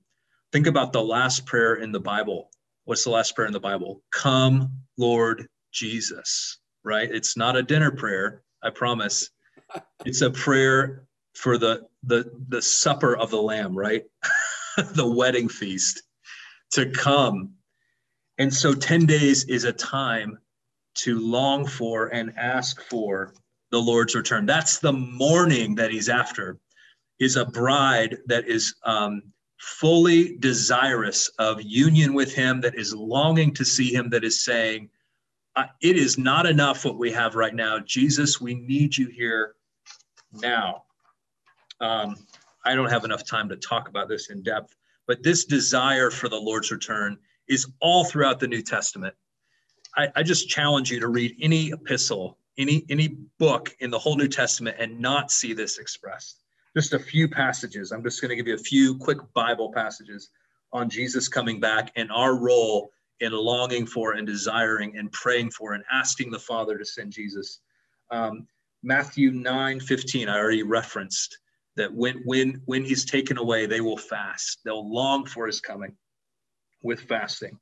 Think 0.53 0.65
about 0.65 0.93
the 0.93 1.03
last 1.03 1.45
prayer 1.45 1.75
in 1.75 1.91
the 1.91 1.99
Bible. 1.99 2.51
What's 2.86 3.03
the 3.03 3.10
last 3.10 3.36
prayer 3.36 3.47
in 3.47 3.53
the 3.53 3.60
Bible? 3.60 4.01
Come, 4.12 4.71
Lord 4.97 5.47
Jesus, 5.73 6.60
right? 6.84 7.10
It's 7.12 7.36
not 7.36 7.58
a 7.58 7.63
dinner 7.63 7.91
prayer, 7.91 8.43
I 8.63 8.69
promise. 8.69 9.29
It's 10.06 10.21
a 10.21 10.32
prayer 10.32 11.06
for 11.34 11.58
the 11.58 11.82
the 12.04 12.32
the 12.50 12.62
supper 12.62 13.15
of 13.15 13.30
the 13.30 13.41
lamb 13.41 13.76
right? 13.78 14.04
The 14.96 15.08
wedding 15.08 15.50
feast 15.50 16.02
to 16.72 16.89
come. 16.89 17.52
And 18.39 18.52
so 18.52 18.74
10 18.74 19.06
days 19.06 19.43
is 19.43 19.65
a 19.65 19.72
time 19.72 20.39
to 20.96 21.19
long 21.19 21.67
for 21.67 22.08
and 22.08 22.34
ask 22.38 22.82
for 22.82 23.36
the 23.69 23.80
lord's 23.80 24.15
return. 24.15 24.48
That's 24.48 24.80
the 24.80 24.93
mourning 24.93 25.76
that 25.76 25.91
he's 25.91 26.10
after. 26.10 26.58
Is 27.19 27.36
a 27.36 27.46
bride 27.46 28.17
that 28.26 28.48
is 28.48 28.74
um, 28.84 29.22
fully 29.60 30.38
desirous 30.38 31.28
of 31.38 31.62
union 31.62 32.15
with 32.15 32.34
him 32.34 32.60
that 32.62 32.74
is 32.74 32.96
longing 32.96 33.54
to 33.54 33.63
see 33.63 33.93
him 33.93 34.10
that 34.10 34.24
is 34.24 34.43
saying 34.43 34.89
it 35.82 35.98
is 35.98 36.17
not 36.17 36.48
enough 36.48 36.84
what 36.84 36.98
we 36.98 37.12
have 37.12 37.36
right 37.36 37.54
now. 37.54 37.78
Jesus 37.78 38.41
we 38.41 38.56
need 38.56 38.98
you 38.98 39.08
here 39.08 39.54
now 40.32 40.83
um, 41.81 42.15
I 42.65 42.75
don't 42.75 42.89
have 42.89 43.05
enough 43.05 43.25
time 43.25 43.49
to 43.49 43.55
talk 43.55 43.89
about 43.89 44.07
this 44.07 44.29
in 44.29 44.41
depth, 44.41 44.75
but 45.07 45.23
this 45.23 45.45
desire 45.45 46.09
for 46.09 46.29
the 46.29 46.39
Lord's 46.39 46.71
return 46.71 47.17
is 47.47 47.67
all 47.81 48.05
throughout 48.05 48.39
the 48.39 48.47
New 48.47 48.62
Testament. 48.62 49.13
I, 49.95 50.09
I 50.15 50.23
just 50.23 50.49
challenge 50.49 50.91
you 50.91 50.99
to 50.99 51.07
read 51.07 51.36
any 51.41 51.71
epistle, 51.71 52.38
any 52.57 52.86
any 52.89 53.17
book 53.38 53.75
in 53.79 53.91
the 53.91 53.99
whole 53.99 54.15
New 54.15 54.27
Testament, 54.27 54.77
and 54.79 54.99
not 54.99 55.31
see 55.31 55.53
this 55.53 55.77
expressed. 55.77 56.39
Just 56.75 56.93
a 56.93 56.99
few 56.99 57.27
passages. 57.27 57.91
I'm 57.91 58.03
just 58.03 58.21
going 58.21 58.29
to 58.29 58.36
give 58.36 58.47
you 58.47 58.55
a 58.55 58.57
few 58.57 58.97
quick 58.97 59.19
Bible 59.33 59.71
passages 59.71 60.29
on 60.71 60.89
Jesus 60.89 61.27
coming 61.27 61.59
back 61.59 61.91
and 61.95 62.12
our 62.12 62.36
role 62.36 62.89
in 63.19 63.31
longing 63.31 63.86
for 63.86 64.13
and 64.13 64.25
desiring 64.25 64.97
and 64.97 65.12
praying 65.12 65.51
for 65.51 65.73
and 65.73 65.83
asking 65.91 66.31
the 66.31 66.39
Father 66.39 66.77
to 66.77 66.86
send 66.86 67.12
Jesus. 67.12 67.59
Um, 68.09 68.47
Matthew 68.81 69.31
9 69.31 69.79
15, 69.79 70.27
I 70.27 70.38
already 70.38 70.63
referenced 70.63 71.38
that 71.75 71.93
when 71.93 72.21
when 72.25 72.62
when 72.65 72.83
he's 72.83 73.05
taken 73.05 73.38
away 73.38 73.65
they 73.65 73.81
will 73.81 73.97
fast. 73.97 74.59
They'll 74.63 74.91
long 74.91 75.25
for 75.25 75.47
his 75.47 75.59
coming 75.59 75.95
with 76.81 77.01
fasting. 77.01 77.57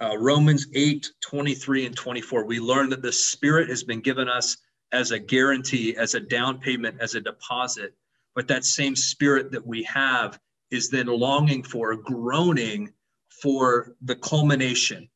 Uh, 0.00 0.16
romans 0.18 0.66
8 0.74 1.08
23 1.22 1.86
and 1.86 1.96
24 1.96 2.44
we 2.44 2.60
learn 2.60 2.90
that 2.90 3.00
the 3.00 3.12
spirit 3.12 3.70
has 3.70 3.82
been 3.82 4.00
given 4.00 4.28
us 4.28 4.58
as 4.92 5.10
a 5.10 5.18
guarantee 5.18 5.96
as 5.96 6.14
a 6.14 6.20
down 6.20 6.58
payment 6.58 6.96
as 7.00 7.14
a 7.14 7.20
deposit. 7.20 7.94
But 8.34 8.48
that 8.48 8.64
same 8.64 8.94
spirit 8.94 9.50
that 9.52 9.66
we 9.66 9.82
have 9.84 10.38
is 10.70 10.90
then 10.90 11.06
longing 11.06 11.62
for 11.62 11.96
groaning 11.96 12.92
for 13.42 13.94
the 14.02 14.16
culmination. 14.16 15.08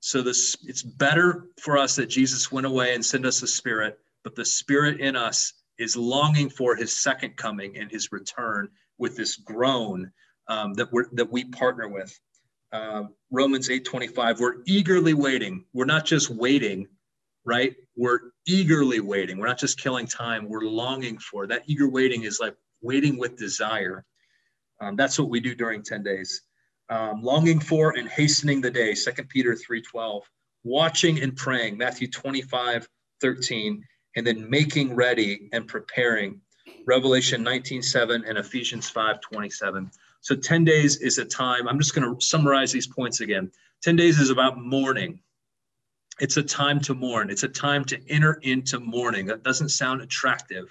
So 0.00 0.22
this 0.22 0.56
it's 0.64 0.82
better 0.82 1.46
for 1.60 1.78
us 1.78 1.96
that 1.96 2.06
jesus 2.06 2.50
went 2.50 2.66
away 2.66 2.94
and 2.94 3.04
sent 3.04 3.26
us 3.26 3.40
the 3.40 3.46
spirit 3.46 3.98
but 4.24 4.34
the 4.34 4.44
spirit 4.44 5.00
in 5.00 5.16
us 5.16 5.52
is 5.80 5.96
longing 5.96 6.50
for 6.50 6.76
his 6.76 7.02
second 7.02 7.36
coming 7.36 7.76
and 7.76 7.90
his 7.90 8.12
return 8.12 8.68
with 8.98 9.16
this 9.16 9.36
groan 9.36 10.12
um, 10.46 10.74
that, 10.74 10.92
we 10.92 11.04
that 11.12 11.32
we 11.32 11.44
partner 11.44 11.88
with. 11.88 12.16
Uh, 12.72 13.04
Romans 13.30 13.68
8:25, 13.68 14.38
we're 14.38 14.62
eagerly 14.66 15.14
waiting. 15.14 15.64
We're 15.72 15.86
not 15.86 16.04
just 16.04 16.30
waiting, 16.30 16.86
right? 17.44 17.74
We're 17.96 18.20
eagerly 18.46 19.00
waiting. 19.00 19.38
We're 19.38 19.48
not 19.48 19.58
just 19.58 19.80
killing 19.80 20.06
time. 20.06 20.48
We're 20.48 20.60
longing 20.60 21.18
for 21.18 21.46
that. 21.46 21.62
Eager 21.66 21.88
waiting 21.88 22.22
is 22.24 22.38
like 22.40 22.54
waiting 22.82 23.18
with 23.18 23.36
desire. 23.36 24.04
Um, 24.80 24.96
that's 24.96 25.18
what 25.18 25.30
we 25.30 25.40
do 25.40 25.54
during 25.54 25.82
10 25.82 26.02
days. 26.02 26.42
Um, 26.90 27.22
longing 27.22 27.60
for 27.60 27.96
and 27.96 28.08
hastening 28.08 28.60
the 28.60 28.70
day, 28.70 28.94
2 28.94 29.24
Peter 29.28 29.54
3:12. 29.54 30.22
Watching 30.62 31.22
and 31.22 31.34
praying, 31.34 31.78
Matthew 31.78 32.08
25, 32.08 32.86
13 33.22 33.82
and 34.16 34.26
then 34.26 34.48
making 34.48 34.94
ready 34.94 35.48
and 35.52 35.66
preparing. 35.66 36.40
Revelation 36.86 37.44
19:7 37.44 38.24
and 38.26 38.38
Ephesians 38.38 38.90
5:27. 38.90 39.90
So 40.22 40.34
10 40.34 40.64
days 40.64 40.96
is 40.98 41.18
a 41.18 41.24
time. 41.24 41.68
I'm 41.68 41.78
just 41.78 41.94
going 41.94 42.14
to 42.14 42.24
summarize 42.24 42.72
these 42.72 42.86
points 42.86 43.20
again. 43.20 43.50
10 43.82 43.96
days 43.96 44.18
is 44.20 44.30
about 44.30 44.58
mourning. 44.58 45.20
It's 46.20 46.36
a 46.36 46.42
time 46.42 46.80
to 46.80 46.94
mourn. 46.94 47.30
It's 47.30 47.44
a 47.44 47.48
time 47.48 47.84
to 47.86 48.10
enter 48.10 48.34
into 48.42 48.78
mourning. 48.78 49.26
That 49.26 49.42
doesn't 49.42 49.70
sound 49.70 50.02
attractive, 50.02 50.66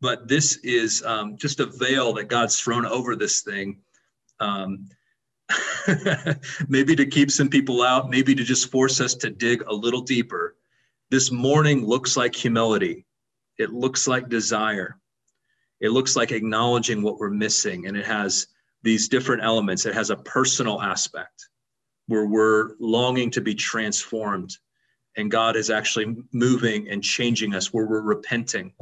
but 0.00 0.28
this 0.28 0.56
is 0.62 1.02
um, 1.04 1.36
just 1.36 1.60
a 1.60 1.66
veil 1.66 2.14
that 2.14 2.28
God's 2.28 2.58
thrown 2.58 2.86
over 2.86 3.14
this 3.14 3.42
thing. 3.42 3.78
Um, 4.40 4.88
maybe 6.68 6.96
to 6.96 7.04
keep 7.04 7.30
some 7.30 7.50
people 7.50 7.82
out, 7.82 8.08
maybe 8.08 8.34
to 8.34 8.44
just 8.44 8.70
force 8.70 9.00
us 9.00 9.14
to 9.16 9.28
dig 9.28 9.62
a 9.66 9.74
little 9.74 10.00
deeper 10.00 10.56
this 11.12 11.30
mourning 11.30 11.84
looks 11.84 12.16
like 12.16 12.34
humility, 12.34 13.04
it 13.58 13.70
looks 13.70 14.08
like 14.08 14.30
desire, 14.30 14.98
it 15.80 15.90
looks 15.90 16.16
like 16.16 16.32
acknowledging 16.32 17.02
what 17.02 17.18
we're 17.18 17.28
missing, 17.28 17.86
and 17.86 17.98
it 17.98 18.06
has 18.06 18.46
these 18.82 19.08
different 19.08 19.44
elements. 19.44 19.84
It 19.84 19.92
has 19.94 20.08
a 20.08 20.16
personal 20.16 20.80
aspect 20.80 21.50
where 22.06 22.24
we're 22.24 22.70
longing 22.80 23.30
to 23.32 23.42
be 23.42 23.54
transformed 23.54 24.56
and 25.18 25.30
God 25.30 25.54
is 25.54 25.68
actually 25.68 26.16
moving 26.32 26.88
and 26.88 27.04
changing 27.04 27.54
us 27.54 27.74
where 27.74 27.86
we're 27.86 28.00
repenting. 28.00 28.72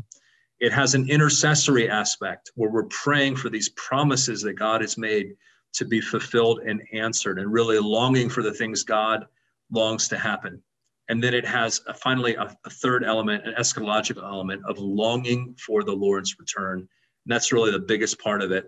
It 0.60 0.72
has 0.72 0.94
an 0.94 1.10
intercessory 1.10 1.90
aspect 1.90 2.52
where 2.54 2.70
we're 2.70 2.84
praying 2.84 3.36
for 3.36 3.48
these 3.48 3.70
promises 3.70 4.40
that 4.42 4.52
God 4.52 4.82
has 4.82 4.96
made 4.96 5.34
to 5.72 5.84
be 5.84 6.00
fulfilled 6.00 6.60
and 6.60 6.80
answered, 6.92 7.40
and 7.40 7.52
really 7.52 7.80
longing 7.80 8.28
for 8.28 8.42
the 8.44 8.54
things 8.54 8.84
God 8.84 9.26
longs 9.72 10.06
to 10.08 10.18
happen. 10.18 10.62
And 11.10 11.20
then 11.20 11.34
it 11.34 11.44
has 11.44 11.80
a, 11.88 11.92
finally 11.92 12.36
a, 12.36 12.56
a, 12.64 12.70
third 12.70 13.02
element, 13.02 13.44
an 13.44 13.54
eschatological 13.58 14.22
element 14.22 14.62
of 14.64 14.78
longing 14.78 15.56
for 15.58 15.82
the 15.82 15.92
Lord's 15.92 16.38
return. 16.38 16.78
And 16.78 16.88
that's 17.26 17.52
really 17.52 17.72
the 17.72 17.80
biggest 17.80 18.20
part 18.20 18.42
of 18.42 18.52
it. 18.52 18.66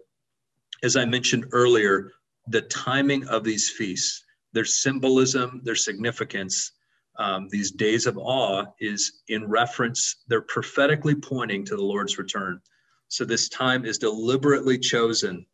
As 0.82 0.96
I 0.96 1.04
mentioned 1.04 1.46
earlier, 1.52 2.10
the 2.48 2.62
timing 2.62 3.28
of 3.28 3.44
these 3.44 3.70
feasts, 3.70 4.24
their 4.52 4.64
symbolism, 4.64 5.60
their 5.62 5.76
significance, 5.76 6.72
um, 7.16 7.46
these 7.48 7.70
days 7.70 8.06
of 8.06 8.18
awe 8.18 8.64
is 8.80 9.22
in 9.28 9.46
reference, 9.46 10.24
they're 10.26 10.42
prophetically 10.42 11.14
pointing 11.14 11.64
to 11.66 11.76
the 11.76 11.84
Lord's 11.84 12.18
return. 12.18 12.60
So 13.06 13.24
this 13.24 13.48
time 13.50 13.84
is 13.84 13.98
deliberately 13.98 14.78
chosen. 14.78 15.46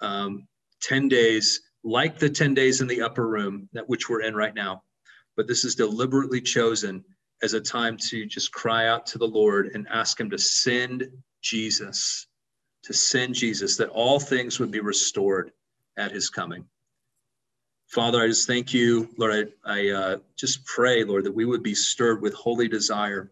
Um, 0.00 0.46
10 0.82 1.08
days, 1.08 1.62
like 1.82 2.20
the 2.20 2.30
10 2.30 2.54
days 2.54 2.80
in 2.80 2.86
the 2.86 3.02
upper 3.02 3.26
room, 3.26 3.68
that 3.72 3.88
which 3.88 4.08
we're 4.08 4.22
in 4.22 4.36
right 4.36 4.54
now. 4.54 4.84
But 5.38 5.46
this 5.46 5.64
is 5.64 5.76
deliberately 5.76 6.40
chosen 6.40 7.04
as 7.44 7.54
a 7.54 7.60
time 7.60 7.96
to 8.08 8.26
just 8.26 8.50
cry 8.50 8.88
out 8.88 9.06
to 9.06 9.18
the 9.18 9.28
Lord 9.28 9.70
and 9.72 9.86
ask 9.88 10.18
Him 10.18 10.28
to 10.30 10.36
send 10.36 11.08
Jesus, 11.42 12.26
to 12.82 12.92
send 12.92 13.36
Jesus, 13.36 13.76
that 13.76 13.88
all 13.90 14.18
things 14.18 14.58
would 14.58 14.72
be 14.72 14.80
restored 14.80 15.52
at 15.96 16.10
His 16.10 16.28
coming. 16.28 16.64
Father, 17.86 18.20
I 18.20 18.26
just 18.26 18.48
thank 18.48 18.74
you, 18.74 19.08
Lord. 19.16 19.52
I, 19.64 19.72
I 19.72 19.88
uh, 19.90 20.16
just 20.34 20.66
pray, 20.66 21.04
Lord, 21.04 21.22
that 21.22 21.34
we 21.34 21.44
would 21.44 21.62
be 21.62 21.74
stirred 21.74 22.20
with 22.20 22.34
holy 22.34 22.66
desire. 22.66 23.30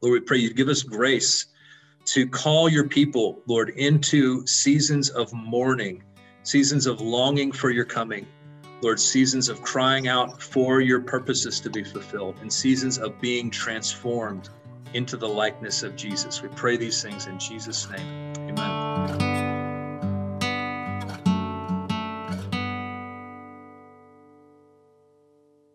Lord, 0.00 0.20
we 0.20 0.26
pray 0.26 0.38
you 0.38 0.52
give 0.52 0.68
us 0.68 0.82
grace 0.82 1.46
to 2.06 2.26
call 2.26 2.68
your 2.68 2.88
people, 2.88 3.42
Lord, 3.46 3.70
into 3.70 4.44
seasons 4.48 5.08
of 5.08 5.32
mourning, 5.32 6.02
seasons 6.42 6.86
of 6.86 7.00
longing 7.00 7.52
for 7.52 7.70
your 7.70 7.84
coming, 7.84 8.26
Lord, 8.82 8.98
seasons 8.98 9.48
of 9.48 9.62
crying 9.62 10.08
out 10.08 10.42
for 10.42 10.80
your 10.80 11.00
purposes 11.00 11.60
to 11.60 11.70
be 11.70 11.84
fulfilled, 11.84 12.34
and 12.40 12.52
seasons 12.52 12.98
of 12.98 13.20
being 13.20 13.48
transformed 13.48 14.48
into 14.92 15.16
the 15.16 15.28
likeness 15.28 15.84
of 15.84 15.94
Jesus. 15.96 16.42
We 16.42 16.48
pray 16.48 16.76
these 16.76 17.00
things 17.00 17.26
in 17.26 17.38
Jesus' 17.38 17.88
name. 17.88 18.32
Amen. 18.50 18.91